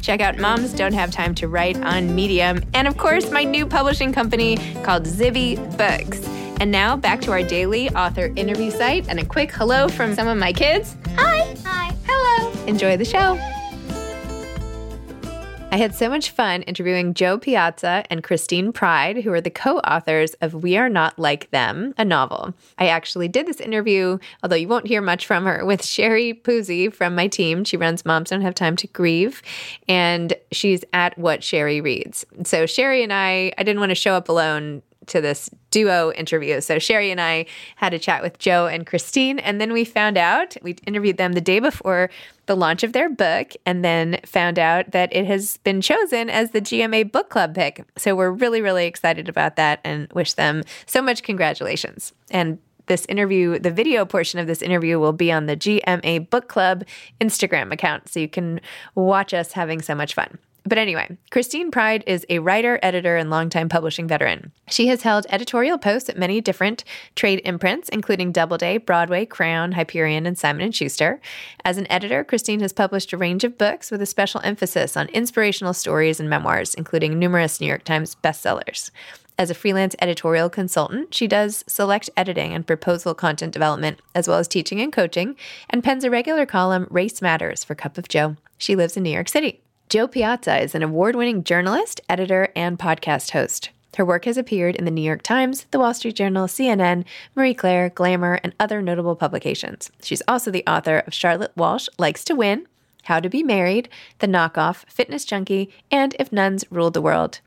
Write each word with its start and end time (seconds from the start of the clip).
Check 0.00 0.20
out 0.20 0.38
Moms 0.38 0.72
Don't 0.72 0.92
Have 0.92 1.10
Time 1.10 1.34
to 1.36 1.48
Write 1.48 1.76
on 1.82 2.14
Medium. 2.14 2.62
And 2.74 2.88
of 2.88 2.96
course, 2.96 3.30
my 3.30 3.44
new 3.44 3.66
publishing 3.66 4.12
company 4.12 4.56
called 4.82 5.04
Zibby 5.04 5.56
Books. 5.76 6.26
And 6.60 6.72
now 6.72 6.96
back 6.96 7.20
to 7.22 7.30
our 7.30 7.42
daily 7.42 7.88
author 7.90 8.32
interview 8.34 8.70
site 8.70 9.08
and 9.08 9.20
a 9.20 9.24
quick 9.24 9.52
hello 9.52 9.88
from 9.88 10.14
some 10.14 10.26
of 10.26 10.38
my 10.38 10.52
kids. 10.52 10.96
Hi. 11.16 11.54
Hi. 11.64 11.94
Hello. 12.06 12.64
Enjoy 12.66 12.96
the 12.96 13.04
show. 13.04 13.38
I 15.70 15.76
had 15.76 15.94
so 15.94 16.08
much 16.08 16.30
fun 16.30 16.62
interviewing 16.62 17.12
Jo 17.12 17.36
Piazza 17.36 18.02
and 18.08 18.22
Christine 18.24 18.72
Pride, 18.72 19.18
who 19.18 19.30
are 19.32 19.40
the 19.40 19.50
co 19.50 19.80
authors 19.80 20.32
of 20.40 20.54
We 20.54 20.78
Are 20.78 20.88
Not 20.88 21.18
Like 21.18 21.50
Them, 21.50 21.92
a 21.98 22.06
novel. 22.06 22.54
I 22.78 22.86
actually 22.88 23.28
did 23.28 23.46
this 23.46 23.60
interview, 23.60 24.18
although 24.42 24.56
you 24.56 24.66
won't 24.66 24.86
hear 24.86 25.02
much 25.02 25.26
from 25.26 25.44
her, 25.44 25.66
with 25.66 25.84
Sherri 25.84 26.32
Puzey 26.32 26.92
from 26.92 27.14
my 27.14 27.26
team. 27.26 27.64
She 27.64 27.76
runs 27.76 28.06
Moms 28.06 28.30
Don't 28.30 28.40
Have 28.40 28.54
Time 28.54 28.76
to 28.76 28.86
Grieve, 28.86 29.42
and 29.86 30.32
she's 30.52 30.84
at 30.94 31.18
What 31.18 31.44
Sherri 31.44 31.82
Reads. 31.82 32.24
So, 32.44 32.64
Sherri 32.64 33.02
and 33.02 33.12
I, 33.12 33.52
I 33.58 33.62
didn't 33.62 33.80
want 33.80 33.90
to 33.90 33.94
show 33.94 34.14
up 34.14 34.30
alone 34.30 34.82
to 35.08 35.20
this 35.20 35.50
duo 35.70 36.12
interview. 36.12 36.60
So 36.60 36.78
Sherri 36.78 37.10
and 37.10 37.20
I 37.20 37.46
had 37.76 37.94
a 37.94 37.98
chat 37.98 38.22
with 38.22 38.38
Jo 38.38 38.66
and 38.66 38.86
Christine, 38.86 39.38
and 39.38 39.60
then 39.60 39.72
we 39.72 39.84
found 39.84 40.16
out 40.16 40.56
we 40.62 40.76
interviewed 40.86 41.16
them 41.16 41.32
the 41.32 41.40
day 41.40 41.60
before 41.60 42.10
the 42.48 42.56
launch 42.56 42.82
of 42.82 42.92
their 42.92 43.08
book, 43.08 43.52
and 43.64 43.84
then 43.84 44.18
found 44.26 44.58
out 44.58 44.90
that 44.90 45.14
it 45.14 45.26
has 45.26 45.58
been 45.58 45.80
chosen 45.80 46.28
as 46.28 46.50
the 46.50 46.60
GMA 46.60 47.12
book 47.12 47.30
club 47.30 47.54
pick. 47.54 47.84
So 47.96 48.16
we're 48.16 48.32
really, 48.32 48.60
really 48.60 48.86
excited 48.86 49.28
about 49.28 49.54
that, 49.54 49.78
and 49.84 50.12
wish 50.12 50.32
them 50.32 50.64
so 50.86 51.00
much 51.00 51.22
congratulations. 51.22 52.12
And 52.30 52.58
this 52.86 53.04
interview, 53.06 53.58
the 53.58 53.70
video 53.70 54.04
portion 54.04 54.40
of 54.40 54.46
this 54.46 54.62
interview 54.62 54.98
will 54.98 55.12
be 55.12 55.30
on 55.30 55.46
the 55.46 55.56
GMA 55.56 56.30
Book 56.30 56.48
Club 56.48 56.84
Instagram 57.20 57.70
account. 57.70 58.08
So 58.08 58.18
you 58.18 58.28
can 58.28 58.60
watch 58.94 59.32
us 59.32 59.52
having 59.52 59.82
so 59.82 59.94
much 59.94 60.14
fun. 60.14 60.38
But 60.68 60.76
anyway, 60.76 61.16
Christine 61.30 61.70
Pride 61.70 62.04
is 62.06 62.26
a 62.28 62.40
writer, 62.40 62.78
editor, 62.82 63.16
and 63.16 63.30
longtime 63.30 63.70
publishing 63.70 64.06
veteran. 64.06 64.52
She 64.68 64.88
has 64.88 65.00
held 65.00 65.26
editorial 65.30 65.78
posts 65.78 66.10
at 66.10 66.18
many 66.18 66.42
different 66.42 66.84
trade 67.16 67.40
imprints, 67.46 67.88
including 67.88 68.32
Doubleday, 68.32 68.76
Broadway, 68.76 69.24
Crown, 69.24 69.72
Hyperion, 69.72 70.26
and 70.26 70.36
Simon 70.36 70.70
& 70.70 70.72
Schuster. 70.72 71.22
As 71.64 71.78
an 71.78 71.90
editor, 71.90 72.22
Christine 72.22 72.60
has 72.60 72.74
published 72.74 73.14
a 73.14 73.16
range 73.16 73.44
of 73.44 73.56
books 73.56 73.90
with 73.90 74.02
a 74.02 74.06
special 74.06 74.42
emphasis 74.44 74.94
on 74.94 75.08
inspirational 75.08 75.72
stories 75.72 76.20
and 76.20 76.28
memoirs, 76.28 76.74
including 76.74 77.18
numerous 77.18 77.62
New 77.62 77.66
York 77.66 77.84
Times 77.84 78.14
bestsellers. 78.22 78.90
As 79.38 79.48
a 79.48 79.54
freelance 79.54 79.96
editorial 80.02 80.50
consultant, 80.50 81.14
she 81.14 81.26
does 81.26 81.64
select 81.66 82.10
editing 82.14 82.52
and 82.52 82.66
proposal 82.66 83.14
content 83.14 83.54
development, 83.54 84.00
as 84.14 84.28
well 84.28 84.36
as 84.36 84.46
teaching 84.46 84.82
and 84.82 84.92
coaching, 84.92 85.34
and 85.70 85.82
pens 85.82 86.04
a 86.04 86.10
regular 86.10 86.44
column, 86.44 86.86
Race 86.90 87.22
Matters, 87.22 87.64
for 87.64 87.74
Cup 87.74 87.96
of 87.96 88.08
Jo. 88.08 88.36
She 88.58 88.76
lives 88.76 88.98
in 88.98 89.02
New 89.04 89.10
York 89.10 89.30
City. 89.30 89.62
Jo 89.88 90.06
Piazza 90.06 90.60
is 90.60 90.74
an 90.74 90.82
award 90.82 91.16
winning 91.16 91.42
journalist, 91.42 92.02
editor, 92.10 92.52
and 92.54 92.78
podcast 92.78 93.30
host. 93.30 93.70
Her 93.96 94.04
work 94.04 94.26
has 94.26 94.36
appeared 94.36 94.76
in 94.76 94.84
the 94.84 94.90
New 94.90 95.00
York 95.00 95.22
Times, 95.22 95.64
the 95.70 95.78
Wall 95.78 95.94
Street 95.94 96.14
Journal, 96.14 96.46
CNN, 96.46 97.06
Marie 97.34 97.54
Claire, 97.54 97.88
Glamour, 97.88 98.38
and 98.44 98.54
other 98.60 98.82
notable 98.82 99.16
publications. 99.16 99.90
She's 100.02 100.20
also 100.28 100.50
the 100.50 100.66
author 100.66 100.98
of 101.06 101.14
Charlotte 101.14 101.52
Walsh 101.56 101.88
Likes 101.98 102.22
to 102.24 102.34
Win, 102.34 102.66
How 103.04 103.18
to 103.18 103.30
Be 103.30 103.42
Married, 103.42 103.88
The 104.18 104.26
Knockoff, 104.26 104.84
Fitness 104.90 105.24
Junkie, 105.24 105.70
and 105.90 106.14
If 106.18 106.30
Nuns 106.32 106.66
Ruled 106.70 106.92
the 106.92 107.00
World. 107.00 107.40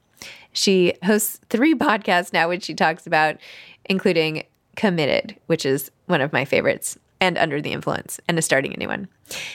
She 0.51 0.95
hosts 1.03 1.39
three 1.51 1.75
podcasts 1.75 2.33
now, 2.33 2.49
which 2.49 2.63
she 2.63 2.73
talks 2.73 3.05
about, 3.05 3.37
including 3.85 4.45
Committed, 4.75 5.35
which 5.45 5.63
is 5.63 5.91
one 6.07 6.21
of 6.21 6.33
my 6.33 6.45
favorites 6.45 6.97
and 7.21 7.37
under 7.37 7.61
the 7.61 7.71
influence 7.71 8.19
and 8.27 8.37
is 8.37 8.43
starting 8.43 8.73
a 8.73 8.77
new 8.77 8.87
one. 8.87 9.07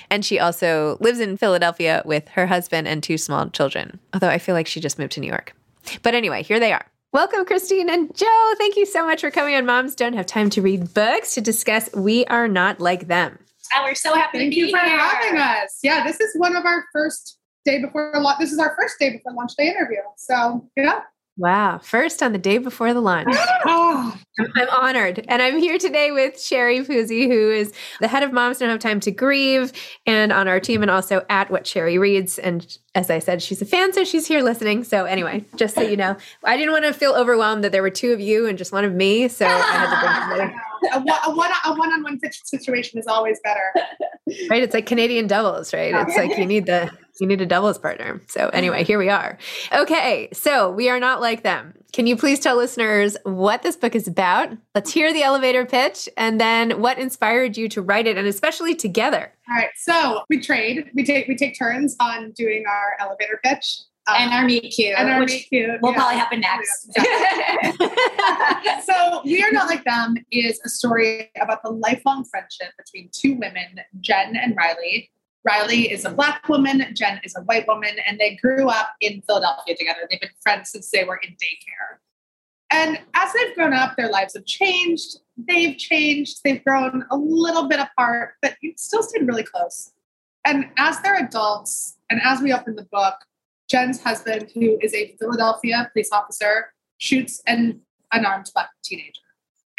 And 0.08 0.24
she 0.24 0.38
also 0.38 0.96
lives 1.00 1.20
in 1.20 1.36
Philadelphia 1.36 2.02
with 2.06 2.28
her 2.28 2.46
husband 2.46 2.88
and 2.88 3.02
two 3.02 3.18
small 3.18 3.50
children, 3.50 3.98
although 4.14 4.30
I 4.30 4.38
feel 4.38 4.54
like 4.54 4.68
she 4.68 4.80
just 4.80 4.98
moved 4.98 5.12
to 5.12 5.20
New 5.20 5.28
York. 5.28 5.54
But 6.02 6.14
anyway, 6.14 6.42
here 6.42 6.60
they 6.60 6.72
are. 6.72 6.86
Welcome, 7.12 7.44
Christine 7.44 7.90
and 7.90 8.14
Jo. 8.16 8.54
Thank 8.58 8.76
you 8.76 8.86
so 8.86 9.04
much 9.04 9.20
for 9.20 9.30
coming 9.30 9.54
on 9.54 9.66
Moms 9.66 9.94
Don't 9.94 10.12
Have 10.14 10.26
Time 10.26 10.48
to 10.50 10.62
Read 10.62 10.94
Books 10.94 11.34
to 11.34 11.40
discuss 11.40 11.90
We 11.94 12.24
Are 12.26 12.48
Not 12.48 12.80
Like 12.80 13.08
Them. 13.08 13.38
Oh, 13.74 13.82
we're 13.84 13.94
so 13.94 14.14
happy 14.14 14.38
Thank 14.38 14.54
to 14.54 14.60
be 14.60 14.66
you 14.66 14.70
for 14.70 14.84
here. 14.84 14.98
having 14.98 15.38
us. 15.38 15.78
Yeah, 15.82 16.04
this 16.04 16.20
is 16.20 16.32
one 16.36 16.54
of 16.54 16.64
our 16.64 16.84
first 16.92 17.38
day 17.64 17.80
before 17.80 18.12
launch. 18.16 18.38
This 18.38 18.52
is 18.52 18.58
our 18.58 18.76
first 18.80 18.98
day 19.00 19.10
before 19.10 19.32
launch 19.32 19.52
day 19.56 19.68
interview. 19.68 19.98
So 20.16 20.68
yeah. 20.76 21.00
Wow. 21.38 21.78
First 21.82 22.22
on 22.22 22.32
the 22.32 22.38
day 22.38 22.56
before 22.56 22.94
the 22.94 23.00
launch. 23.00 23.28
Oh, 23.66 24.16
I'm 24.56 24.68
honored. 24.70 25.24
And 25.28 25.42
I'm 25.42 25.58
here 25.58 25.76
today 25.76 26.10
with 26.10 26.40
Sherri 26.40 26.80
Puzey, 26.80 27.26
who 27.26 27.50
is 27.50 27.74
the 28.00 28.08
head 28.08 28.22
of 28.22 28.32
Moms 28.32 28.58
Don't 28.58 28.70
Have 28.70 28.78
Time 28.78 29.00
to 29.00 29.10
Grieve 29.10 29.72
and 30.06 30.32
on 30.32 30.48
our 30.48 30.60
team 30.60 30.80
and 30.80 30.90
also 30.90 31.24
at 31.28 31.50
What 31.50 31.66
Sherri 31.66 31.98
Reads. 31.98 32.38
And 32.38 32.78
as 32.94 33.10
I 33.10 33.18
said, 33.18 33.42
she's 33.42 33.60
a 33.60 33.66
fan, 33.66 33.92
so 33.92 34.02
she's 34.04 34.26
here 34.26 34.42
listening. 34.42 34.82
So 34.84 35.04
anyway, 35.04 35.44
just 35.56 35.74
so 35.74 35.82
you 35.82 35.96
know, 35.96 36.16
I 36.42 36.56
didn't 36.56 36.72
want 36.72 36.84
to 36.84 36.94
feel 36.94 37.12
overwhelmed 37.12 37.64
that 37.64 37.72
there 37.72 37.82
were 37.82 37.90
two 37.90 38.12
of 38.12 38.20
you 38.20 38.46
and 38.46 38.56
just 38.56 38.72
one 38.72 38.84
of 38.86 38.94
me. 38.94 39.28
So 39.28 39.44
I 39.46 39.50
had 39.50 39.90
to 39.90 40.28
bring 40.28 40.38
together. 40.38 40.60
a 40.94 41.00
one 41.34 41.50
a 41.64 41.74
one 41.74 41.92
on 41.92 42.02
one 42.02 42.20
situation 42.44 42.98
is 42.98 43.06
always 43.06 43.40
better. 43.44 43.72
Right? 44.48 44.62
It's 44.62 44.74
like 44.74 44.86
Canadian 44.86 45.26
doubles, 45.26 45.74
right? 45.74 45.94
It's 45.94 46.16
like 46.16 46.38
you 46.38 46.46
need 46.46 46.66
the 46.66 46.90
you 47.20 47.26
need 47.26 47.40
a 47.40 47.46
doubles 47.46 47.78
partner. 47.78 48.20
So 48.28 48.48
anyway, 48.48 48.84
here 48.84 48.98
we 48.98 49.08
are. 49.08 49.38
Okay, 49.72 50.28
so 50.32 50.70
we 50.70 50.88
are 50.88 51.00
not 51.00 51.20
like 51.20 51.42
them. 51.42 51.74
Can 51.92 52.06
you 52.06 52.16
please 52.16 52.40
tell 52.40 52.56
listeners 52.56 53.16
what 53.24 53.62
this 53.62 53.76
book 53.76 53.94
is 53.94 54.06
about? 54.06 54.50
Let's 54.74 54.92
hear 54.92 55.12
the 55.12 55.22
elevator 55.22 55.64
pitch 55.64 56.08
and 56.16 56.40
then 56.40 56.80
what 56.80 56.98
inspired 56.98 57.56
you 57.56 57.68
to 57.70 57.80
write 57.80 58.06
it 58.06 58.18
and 58.18 58.26
especially 58.26 58.74
together. 58.74 59.32
All 59.48 59.56
right, 59.56 59.70
so 59.76 60.22
we 60.28 60.40
trade. 60.40 60.90
We 60.94 61.04
take 61.04 61.26
we 61.28 61.36
take 61.36 61.58
turns 61.58 61.96
on 62.00 62.32
doing 62.32 62.64
our 62.68 62.96
elevator 63.00 63.40
pitch. 63.42 63.80
Um, 64.08 64.16
and 64.18 64.32
our 64.34 64.44
meet 64.44 64.72
cute, 64.72 64.94
and 64.96 65.10
our 65.10 65.18
which 65.18 65.32
meet 65.32 65.48
cute, 65.48 65.82
will 65.82 65.90
yeah. 65.90 65.96
probably 65.96 66.16
happen 66.16 66.40
next. 66.40 66.92
so 68.86 69.20
we 69.24 69.42
are 69.42 69.50
not 69.50 69.66
like 69.66 69.82
them 69.82 70.14
is 70.30 70.60
a 70.64 70.68
story 70.68 71.32
about 71.42 71.60
the 71.64 71.70
lifelong 71.70 72.24
friendship 72.24 72.68
between 72.78 73.10
two 73.12 73.34
women 73.34 73.80
jen 74.00 74.36
and 74.36 74.54
riley 74.54 75.10
riley 75.46 75.90
is 75.90 76.04
a 76.04 76.10
black 76.10 76.48
woman 76.48 76.84
jen 76.94 77.20
is 77.24 77.36
a 77.36 77.42
white 77.42 77.66
woman 77.68 77.96
and 78.06 78.18
they 78.18 78.36
grew 78.36 78.68
up 78.68 78.90
in 79.00 79.22
philadelphia 79.22 79.76
together. 79.76 80.00
They've 80.10 80.20
been 80.20 80.30
friends 80.40 80.70
since 80.70 80.90
they 80.90 81.04
were 81.04 81.20
in 81.22 81.30
daycare. 81.34 81.98
And 82.70 82.98
as 83.14 83.32
they've 83.32 83.54
grown 83.54 83.72
up 83.72 83.96
their 83.96 84.10
lives 84.10 84.34
have 84.34 84.44
changed 84.44 85.18
they've 85.36 85.78
changed 85.78 86.40
they've 86.44 86.64
grown 86.64 87.04
a 87.10 87.16
little 87.16 87.68
bit 87.68 87.80
apart 87.80 88.34
but 88.42 88.56
still 88.76 89.02
stayed 89.02 89.26
really 89.26 89.44
close. 89.44 89.92
And 90.44 90.66
as 90.76 91.00
they're 91.00 91.24
adults 91.24 91.98
and 92.10 92.20
as 92.24 92.40
we 92.40 92.52
open 92.52 92.76
the 92.76 92.88
book 92.90 93.14
jen's 93.70 94.02
husband 94.02 94.50
who 94.54 94.78
is 94.80 94.94
a 94.94 95.16
philadelphia 95.18 95.88
police 95.92 96.10
officer 96.12 96.72
shoots 96.98 97.42
an 97.46 97.80
unarmed 98.12 98.50
black 98.54 98.70
teenager. 98.82 99.20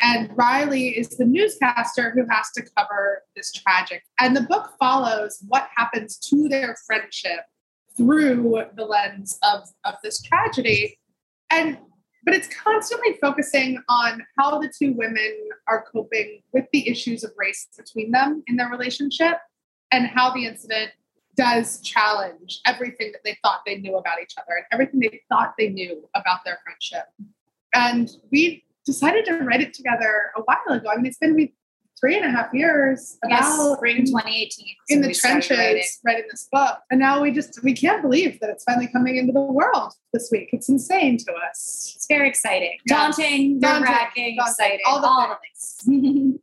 And 0.01 0.29
Riley 0.37 0.89
is 0.89 1.09
the 1.09 1.25
newscaster 1.25 2.11
who 2.11 2.25
has 2.29 2.51
to 2.51 2.63
cover 2.77 3.23
this 3.35 3.51
tragic. 3.51 4.03
And 4.19 4.35
the 4.35 4.41
book 4.41 4.73
follows 4.79 5.43
what 5.47 5.69
happens 5.75 6.17
to 6.29 6.47
their 6.47 6.75
friendship 6.85 7.39
through 7.95 8.63
the 8.75 8.85
lens 8.85 9.39
of, 9.43 9.67
of 9.85 9.95
this 10.03 10.21
tragedy. 10.21 10.99
And 11.49 11.77
but 12.27 12.35
it's 12.35 12.49
constantly 12.49 13.17
focusing 13.21 13.81
on 13.87 14.21
how 14.37 14.59
the 14.59 14.69
two 14.77 14.91
women 14.91 15.33
are 15.69 15.85
coping 15.89 16.41
with 16.51 16.65
the 16.73 16.89
issues 16.89 17.23
of 17.23 17.31
race 17.37 17.69
between 17.77 18.11
them 18.11 18.43
in 18.47 18.57
their 18.57 18.67
relationship 18.67 19.37
and 19.93 20.07
how 20.07 20.33
the 20.33 20.45
incident 20.45 20.91
does 21.37 21.79
challenge 21.79 22.59
everything 22.65 23.13
that 23.13 23.21
they 23.23 23.37
thought 23.41 23.61
they 23.65 23.77
knew 23.77 23.95
about 23.95 24.21
each 24.21 24.33
other 24.37 24.57
and 24.57 24.65
everything 24.73 24.99
they 24.99 25.21
thought 25.29 25.53
they 25.57 25.69
knew 25.69 26.09
about 26.15 26.39
their 26.43 26.59
friendship. 26.65 27.05
And 27.73 28.09
we 28.29 28.65
decided 28.87 29.25
to 29.25 29.33
write 29.47 29.61
it 29.61 29.73
together 29.75 30.31
a 30.35 30.41
while 30.41 30.75
ago. 30.77 30.89
I 30.89 30.95
mean, 30.95 31.05
it's 31.05 31.19
been 31.19 31.35
we- 31.35 31.53
three 31.99 32.15
and 32.15 32.25
a 32.25 32.29
half 32.29 32.53
years 32.53 33.17
yes, 33.27 33.39
about 33.55 33.77
spring 33.77 34.05
2018. 34.05 34.67
in 34.89 35.01
the 35.01 35.11
trenches 35.13 35.57
writing. 36.05 36.23
this 36.29 36.47
book. 36.51 36.77
And 36.91 36.99
now 36.99 37.21
we 37.23 37.31
just 37.31 37.63
we 37.63 37.73
can't 37.73 38.01
believe 38.03 38.39
that 38.39 38.49
it's 38.51 38.63
finally 38.63 38.87
coming 38.87 39.15
into 39.17 39.33
the 39.33 39.41
world 39.41 39.93
this 40.13 40.29
week. 40.31 40.49
It's 40.53 40.69
insane 40.69 41.17
to 41.17 41.33
us. 41.49 41.93
It's 41.95 42.05
very 42.07 42.27
exciting, 42.29 42.77
Yes. 42.85 42.97
daunting, 43.17 43.59
Daunting, 43.59 43.81
nerve 43.81 43.81
wracking, 43.89 44.37
exciting, 44.39 44.79
all 44.85 45.01
the 45.01 45.07
all 45.07 45.27
the 45.29 45.37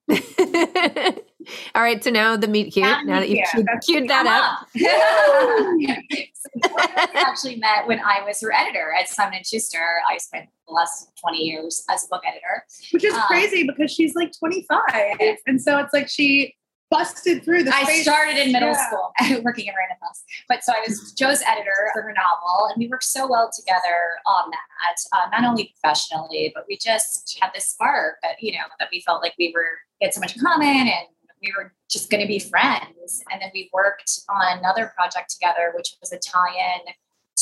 things. 0.09 1.21
All 1.75 1.83
right, 1.83 2.03
so 2.03 2.11
now 2.11 2.37
the 2.37 2.49
meet 2.49 2.73
cute. 2.73 2.87
Now 2.87 3.03
Now 3.03 3.21
that 3.21 3.29
you've 3.29 3.39
meet 3.55 3.55
queued, 3.55 3.67
queued 3.85 4.09
that 4.11 4.27
up. 4.27 4.63
up. 4.63 4.69
actually 7.15 7.57
met 7.57 7.87
when 7.87 8.01
I 8.01 8.23
was 8.25 8.41
her 8.41 8.53
editor 8.53 8.93
at 8.99 9.09
Simon 9.09 9.35
and 9.35 9.47
Schuster. 9.47 9.79
I 10.11 10.19
spent 10.19 10.49
the 10.69 10.75
last 10.75 11.11
20 11.21 11.39
years 11.39 11.85
as 11.91 12.05
a 12.05 12.09
book 12.09 12.23
editor. 12.27 12.65
Which 12.93 13.05
is 13.05 13.15
Um, 13.15 13.23
crazy 13.27 13.65
because 13.67 13.91
she's 13.93 14.15
like 14.15 14.33
25. 14.39 14.81
And 15.47 15.61
so 15.61 15.79
it's 15.79 15.93
like 15.93 16.09
she 16.09 16.55
busted 16.91 17.43
through 17.45 17.65
the 17.65 17.75
I 17.75 17.83
space. 17.85 18.03
started 18.03 18.37
in 18.37 18.53
middle 18.53 18.69
Yeah. 18.69 18.87
school 18.87 19.13
working 19.43 19.69
at 19.69 19.75
Random 19.77 19.97
House. 20.01 20.23
But 20.49 20.63
so 20.63 20.73
I 20.73 20.81
was 20.87 21.13
Jo's 21.13 21.43
editor 21.43 21.91
for 21.93 22.03
her 22.03 22.13
novel, 22.13 22.67
and 22.69 22.77
we 22.79 22.89
worked 22.89 23.05
so 23.05 23.27
well 23.27 23.51
together 23.53 23.97
on 24.27 24.51
that, 24.51 24.97
uh, 25.13 25.29
not 25.31 25.45
only 25.49 25.75
professionally, 25.81 26.53
but 26.55 26.65
we 26.69 26.77
just 26.77 27.37
had 27.41 27.51
this 27.55 27.69
spark 27.69 28.19
that, 28.23 28.41
you 28.41 28.53
know, 28.53 28.65
that 28.79 28.89
we 28.93 29.01
felt 29.01 29.23
like 29.23 29.35
we 29.39 29.51
were, 29.55 29.67
we 30.01 30.05
had 30.07 30.15
so 30.15 30.21
much 30.21 30.37
in 30.37 30.43
common 30.43 30.69
and 30.69 30.91
we 31.45 31.53
were 31.57 31.73
just 31.91 32.11
going 32.11 32.21
to 32.21 32.27
be 32.27 32.39
friends. 32.39 33.23
And 33.31 33.41
then 33.41 33.51
we 33.53 33.71
worked 33.73 34.21
on 34.29 34.59
another 34.59 34.93
project 34.97 35.31
together, 35.31 35.73
which 35.77 35.95
was 36.01 36.13
a 36.13 36.19
tie 36.19 36.55
in 36.57 36.93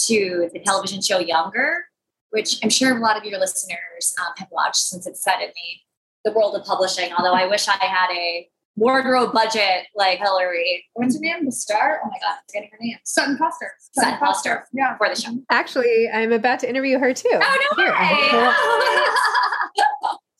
to 0.07 0.51
the 0.53 0.61
television 0.61 1.01
show 1.01 1.19
Younger, 1.19 1.87
which 2.31 2.59
I'm 2.63 2.71
sure 2.71 2.97
a 2.97 3.01
lot 3.01 3.17
of 3.17 3.25
your 3.25 3.39
listeners 3.39 4.15
um, 4.19 4.33
have 4.39 4.49
watched 4.51 4.77
since 4.89 5.07
it's 5.07 5.23
set 5.23 5.41
in 5.41 5.49
the, 5.49 6.31
the 6.31 6.37
world 6.37 6.55
of 6.55 6.65
publishing. 6.65 7.13
Although 7.17 7.35
I 7.35 7.47
wish 7.47 7.69
I 7.69 7.77
had 7.85 8.11
a 8.11 8.49
wardrobe 8.77 9.33
budget 9.33 9.87
like 9.95 10.19
Hillary. 10.19 10.85
What's 10.95 11.17
her 11.17 11.21
name? 11.21 11.45
The 11.45 11.53
star? 11.53 12.01
Oh 12.05 12.09
my 12.09 12.19
God, 12.19 12.37
I'm 12.37 12.43
forgetting 12.49 12.71
her 12.73 12.79
name. 12.81 12.97
Sutton 13.05 13.37
Foster. 13.37 13.73
Sutton 13.93 14.19
Foster. 14.19 14.67
Yeah. 14.73 14.97
For 14.97 15.09
the 15.09 15.21
show. 15.21 15.31
Actually, 15.51 16.09
I'm 16.13 16.33
about 16.33 16.61
to 16.61 16.69
interview 16.69 16.99
her 16.99 17.13
too. 17.13 17.29
Oh 17.33 17.75
no 17.77 17.83
Here, 17.83 17.93
I 17.93 18.05
have 18.05 19.52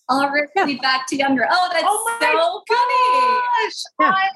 her- 0.09 0.33
way! 0.33 0.47
Already 0.57 0.79
back 0.79 1.07
to 1.09 1.17
younger. 1.17 1.47
Oh, 1.51 1.69
that's 1.73 1.85
Oh 1.87 2.19
my 2.21 2.31
so 2.33 2.63
funny. 2.69 3.41
Gosh. 3.67 3.83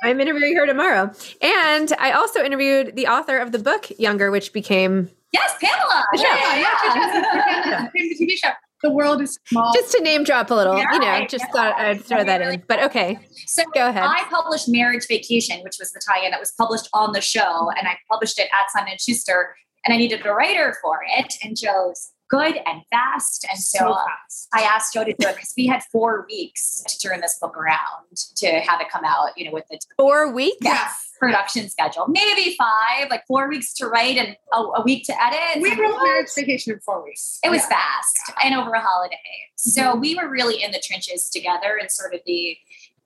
Yeah, 0.03 0.09
I'm 0.11 0.21
interviewing 0.21 0.57
her 0.57 0.67
tomorrow. 0.67 1.11
And 1.43 1.93
I 1.99 2.13
also 2.13 2.43
interviewed 2.45 2.97
the 2.97 3.07
author 3.07 3.39
of 3.39 3.53
the 3.53 3.59
book 3.59 3.89
Younger, 3.99 4.31
which 4.31 4.53
became 4.53 5.11
Yes, 5.33 5.55
Pamela. 5.61 6.05
Yeah, 6.15 6.23
Yeah, 6.37 6.57
yeah, 6.61 6.77
she 6.83 6.99
does. 6.99 7.85
It 7.87 7.93
became 7.93 8.09
the 8.29 8.35
TV 8.35 8.39
show. 8.39 8.51
The 8.83 8.91
world 8.91 9.23
is 9.23 9.39
small. 9.49 9.73
just 9.75 9.93
to 9.97 10.03
name 10.03 10.23
drop 10.23 10.51
a 10.51 10.55
little, 10.55 10.77
you 10.79 10.99
know, 10.99 11.27
just 11.27 11.45
yeah. 11.47 11.53
thought 11.53 11.81
I'd 11.81 12.03
throw 12.05 12.23
that 12.25 12.43
in. 12.43 12.63
But 12.69 12.83
okay, 12.85 13.19
So 13.47 13.65
Go 13.75 13.89
ahead. 13.89 14.05
I 14.05 14.23
published 14.31 14.69
Marriage 14.69 15.07
Vacation, 15.09 15.61
which 15.63 15.77
was 15.81 15.91
the 15.93 16.01
tie-in 16.07 16.31
that 16.31 16.39
was 16.41 16.53
published 16.59 16.89
on 16.93 17.13
the 17.13 17.23
show, 17.23 17.71
and 17.77 17.89
I 17.89 17.97
published 18.11 18.39
it 18.39 18.49
at 18.53 18.71
Simon 18.71 18.93
and 18.93 19.01
Schuster, 19.01 19.57
and 19.85 19.95
I 19.95 19.97
needed 19.97 20.25
a 20.25 20.31
writer 20.33 20.77
for 20.83 21.01
it, 21.19 21.33
and 21.43 21.57
Jo's 21.57 22.13
good 22.29 22.57
and 22.67 22.83
fast, 22.91 23.47
and 23.51 23.59
so, 23.61 23.79
so 23.79 23.91
uh, 23.93 24.05
fast. 24.05 24.49
I 24.53 24.63
asked 24.63 24.95
Jo 24.95 25.05
to 25.05 25.13
do 25.19 25.29
it 25.29 25.35
because 25.37 25.53
we 25.57 25.67
had 25.67 25.83
four 25.93 26.27
weeks 26.29 26.83
to 26.87 26.99
turn 26.99 27.21
this 27.21 27.39
book 27.41 27.57
around 27.57 28.17
to 28.37 28.47
have 28.61 28.81
it 28.81 28.89
come 28.91 29.05
out, 29.05 29.31
you 29.37 29.45
know, 29.45 29.53
with 29.53 29.65
the 29.71 29.79
four 29.97 30.33
weeks. 30.33 30.57
yes, 30.63 31.11
production 31.19 31.69
schedule, 31.69 32.07
maybe 32.09 32.57
five, 32.59 33.09
like 33.11 33.25
four 33.27 33.49
weeks 33.49 33.73
to 33.75 33.87
write 33.87 34.17
and 34.17 34.37
a, 34.53 34.57
a 34.59 34.83
week 34.83 35.05
to 35.07 35.15
edit. 35.23 35.63
We 35.63 35.71
And 35.71 35.81
wrote 35.81 35.99
Marriage 36.03 36.29
Vacation 36.37 36.75
in 36.75 36.81
four 36.81 37.03
weeks. 37.05 37.39
it 37.45 37.49
was 37.51 37.63
Yeah. 37.63 37.69
fast 37.77 38.19
and 38.45 38.55
over 38.55 38.73
a 38.73 38.81
holiday. 38.81 39.17
So 39.57 39.95
we 39.97 40.15
were 40.15 40.29
really 40.29 40.63
in 40.63 40.73
the 40.73 40.83
trenches 40.85 41.31
together 41.31 41.79
and 41.81 41.91
sort 41.91 42.13
of 42.15 42.21
the 42.27 42.57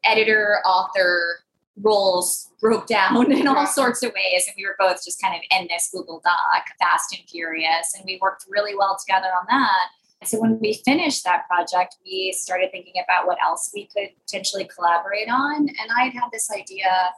editor 0.04 0.60
author 0.66 1.40
roles 1.82 2.48
broke 2.60 2.86
down 2.86 3.32
in 3.32 3.46
all 3.46 3.66
sorts 3.66 4.02
of 4.02 4.12
ways. 4.12 4.44
And 4.46 4.54
we 4.56 4.64
were 4.64 4.76
both 4.78 5.04
just 5.04 5.20
kind 5.20 5.34
of 5.34 5.40
in 5.50 5.68
this 5.68 5.90
Google 5.92 6.20
Doc, 6.24 6.66
fast 6.78 7.16
and 7.16 7.28
furious. 7.28 7.94
And 7.96 8.04
we 8.04 8.18
worked 8.20 8.44
really 8.48 8.76
well 8.76 8.96
together 8.98 9.28
on 9.28 9.46
that. 9.48 9.88
And 10.20 10.28
so 10.28 10.38
when 10.38 10.58
we 10.60 10.74
finished 10.84 11.24
that 11.24 11.46
project, 11.48 11.96
we 12.04 12.34
started 12.38 12.70
thinking 12.70 13.02
about 13.02 13.26
what 13.26 13.38
else 13.42 13.70
we 13.74 13.86
could 13.86 14.10
potentially 14.26 14.68
collaborate 14.74 15.30
on. 15.30 15.60
And 15.60 15.90
I'd 15.96 16.12
had 16.12 16.28
this 16.30 16.50
idea 16.50 17.10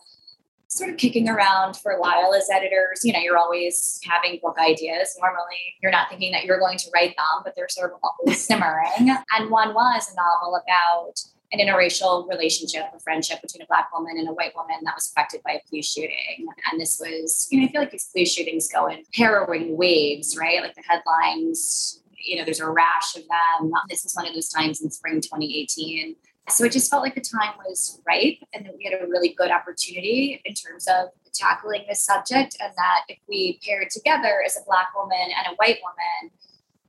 sort 0.68 0.88
of 0.88 0.96
kicking 0.96 1.28
around 1.28 1.76
for 1.76 1.92
a 1.92 2.00
while 2.00 2.32
as 2.34 2.48
editors. 2.50 3.00
You 3.04 3.12
know, 3.12 3.18
you're 3.18 3.36
always 3.36 4.00
having 4.08 4.38
book 4.42 4.56
ideas. 4.58 5.16
Normally, 5.20 5.76
you're 5.82 5.92
not 5.92 6.08
thinking 6.08 6.32
that 6.32 6.44
you're 6.44 6.58
going 6.58 6.78
to 6.78 6.90
write 6.94 7.16
them, 7.16 7.42
but 7.44 7.54
they're 7.56 7.68
sort 7.68 7.92
of 7.92 7.98
always 8.02 8.40
simmering. 8.46 9.10
And 9.36 9.50
one 9.50 9.74
was 9.74 10.10
a 10.10 10.16
novel 10.16 10.56
about 10.56 11.20
an 11.52 11.58
interracial 11.58 12.28
relationship, 12.28 12.84
a 12.94 12.98
friendship 13.00 13.42
between 13.42 13.62
a 13.62 13.66
black 13.66 13.92
woman 13.92 14.16
and 14.18 14.28
a 14.28 14.32
white 14.32 14.54
woman 14.56 14.76
that 14.84 14.94
was 14.94 15.10
affected 15.10 15.42
by 15.44 15.52
a 15.52 15.60
police 15.68 15.92
shooting. 15.92 16.46
And 16.70 16.80
this 16.80 16.98
was, 16.98 17.48
you 17.50 17.60
know, 17.60 17.66
I 17.66 17.68
feel 17.70 17.80
like 17.82 17.90
these 17.90 18.08
police 18.12 18.32
shootings 18.32 18.68
go 18.68 18.86
in 18.86 19.04
harrowing 19.14 19.76
waves, 19.76 20.36
right? 20.38 20.62
Like 20.62 20.74
the 20.74 20.82
headlines, 20.82 22.00
you 22.16 22.36
know, 22.36 22.44
there's 22.44 22.60
a 22.60 22.70
rash 22.70 23.16
of 23.16 23.22
them. 23.22 23.72
This 23.88 24.04
is 24.04 24.14
one 24.14 24.26
of 24.26 24.34
those 24.34 24.48
times 24.48 24.80
in 24.80 24.90
spring 24.90 25.20
2018 25.20 26.16
so 26.48 26.64
it 26.64 26.72
just 26.72 26.90
felt 26.90 27.02
like 27.02 27.14
the 27.14 27.20
time 27.20 27.54
was 27.66 28.00
ripe 28.06 28.38
and 28.52 28.66
that 28.66 28.76
we 28.76 28.84
had 28.84 28.94
a 29.00 29.06
really 29.06 29.30
good 29.30 29.50
opportunity 29.50 30.40
in 30.44 30.54
terms 30.54 30.88
of 30.88 31.08
tackling 31.32 31.84
this 31.88 32.04
subject. 32.04 32.56
And 32.60 32.72
that 32.76 33.02
if 33.08 33.18
we 33.28 33.60
paired 33.66 33.90
together 33.90 34.42
as 34.44 34.56
a 34.56 34.64
Black 34.66 34.88
woman 34.94 35.16
and 35.20 35.52
a 35.52 35.56
white 35.56 35.78
woman, 35.82 36.32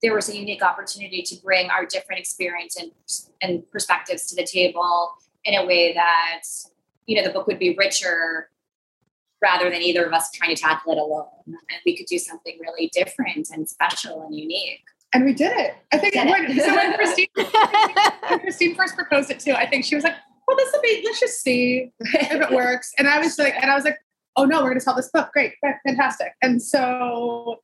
there 0.04 0.14
was 0.14 0.30
a 0.30 0.38
unique 0.38 0.62
opportunity 0.62 1.24
to 1.24 1.36
bring 1.38 1.70
our 1.72 1.86
different 1.86 2.20
experience 2.20 2.76
and, 2.76 2.92
and 3.42 3.72
perspectives 3.72 4.28
to 4.28 4.36
the 4.36 4.46
table 4.46 5.14
in 5.46 5.56
a 5.56 5.66
way 5.66 5.94
that, 5.94 6.42
you 7.08 7.16
know, 7.16 7.26
the 7.26 7.34
book 7.34 7.48
would 7.48 7.58
be 7.58 7.76
richer 7.80 8.50
rather 9.42 9.70
than 9.70 9.82
either 9.82 10.06
of 10.06 10.14
us 10.14 10.30
trying 10.32 10.54
to 10.54 10.62
tackle 10.62 10.92
it 10.92 10.98
alone. 10.98 11.28
And 11.48 11.80
we 11.86 11.98
could 11.98 12.06
do 12.06 12.20
something 12.20 12.58
really 12.62 12.90
different 12.94 13.50
and 13.52 13.68
special 13.68 14.24
and 14.24 14.36
unique. 14.36 14.84
And 15.14 15.26
we 15.26 15.34
did 15.34 15.56
it. 15.56 15.76
I 15.92 15.98
think 15.98 16.14
Did 16.14 16.30
when, 16.30 16.46
it. 16.46 16.64
so 16.64 16.76
when 16.76 16.94
Christine, 16.96 17.28
when 18.30 18.40
Christine 18.40 18.76
first 18.76 18.96
proposed 18.96 19.32
it 19.32 19.40
too, 19.40 19.54
I 19.54 19.70
think 19.70 19.86
she 19.86 19.96
was 19.96 20.04
like, 20.04 20.16
well, 20.48 20.58
this 20.58 20.70
will 20.74 20.82
be, 20.82 21.02
let's 21.06 21.20
just 21.20 21.42
see 21.42 21.92
if 22.00 22.42
it 22.42 22.52
works. 22.52 22.92
And 22.98 23.08
I 23.08 23.20
was 23.20 23.38
like, 23.40 23.54
and 23.62 23.72
I 23.72 23.76
was 23.76 23.86
like, 23.86 24.00
oh 24.36 24.46
no, 24.46 24.58
we're 24.58 24.70
going 24.70 24.80
to 24.80 24.84
sell 24.84 24.96
this 24.96 25.10
book. 25.12 25.32
Great, 25.32 25.54
great, 25.62 25.76
fantastic. 25.86 26.34
And 26.42 26.62
so 26.62 27.62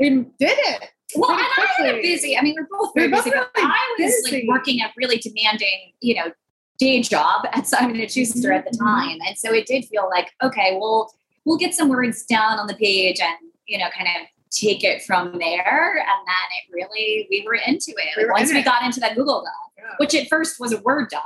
we 0.00 0.08
did 0.10 0.58
it. 0.58 0.88
Well, 1.16 1.30
and 1.30 1.40
I 1.40 1.66
had 1.78 1.94
a 1.96 2.00
busy. 2.02 2.36
I 2.36 2.42
mean, 2.42 2.56
we're 2.58 2.66
both 2.70 2.92
very 2.94 3.08
both 3.08 3.24
busy, 3.24 3.36
but 3.36 3.50
I 3.56 3.96
was 3.98 4.28
like 4.32 4.44
working 4.48 4.80
at 4.80 4.92
really 4.96 5.18
demanding, 5.18 5.92
you 6.00 6.14
know, 6.14 6.32
day 6.78 7.02
job 7.02 7.46
at 7.52 7.66
Simon 7.66 8.00
and 8.00 8.10
Schuster 8.10 8.52
at 8.52 8.64
the 8.64 8.70
Mhm. 8.76 8.84
time, 8.84 9.18
and 9.26 9.36
so 9.36 9.52
it 9.52 9.66
did 9.66 9.84
feel 9.86 10.08
like 10.08 10.32
okay, 10.42 10.76
we'll 10.80 11.12
we'll 11.44 11.58
get 11.58 11.74
some 11.74 11.88
words 11.88 12.24
down 12.24 12.58
on 12.58 12.66
the 12.66 12.74
page 12.74 13.20
and 13.20 13.36
you 13.66 13.78
know, 13.78 13.88
kind 13.96 14.08
of 14.08 14.26
take 14.50 14.82
it 14.82 15.00
from 15.02 15.38
there. 15.38 15.98
And 15.98 16.26
then 16.26 16.46
it 16.58 16.72
really, 16.74 17.28
we 17.30 17.44
were 17.46 17.54
into 17.54 17.92
it. 17.92 18.16
Like, 18.16 18.26
were 18.26 18.32
once 18.32 18.50
we 18.52 18.58
it. 18.58 18.64
got 18.64 18.82
into 18.82 18.98
that 18.98 19.14
Google 19.14 19.42
Doc, 19.42 19.72
Yeah. 19.78 19.94
which 19.98 20.12
at 20.14 20.26
first 20.28 20.58
was 20.58 20.72
a 20.72 20.80
Word 20.80 21.08
doc. 21.08 21.22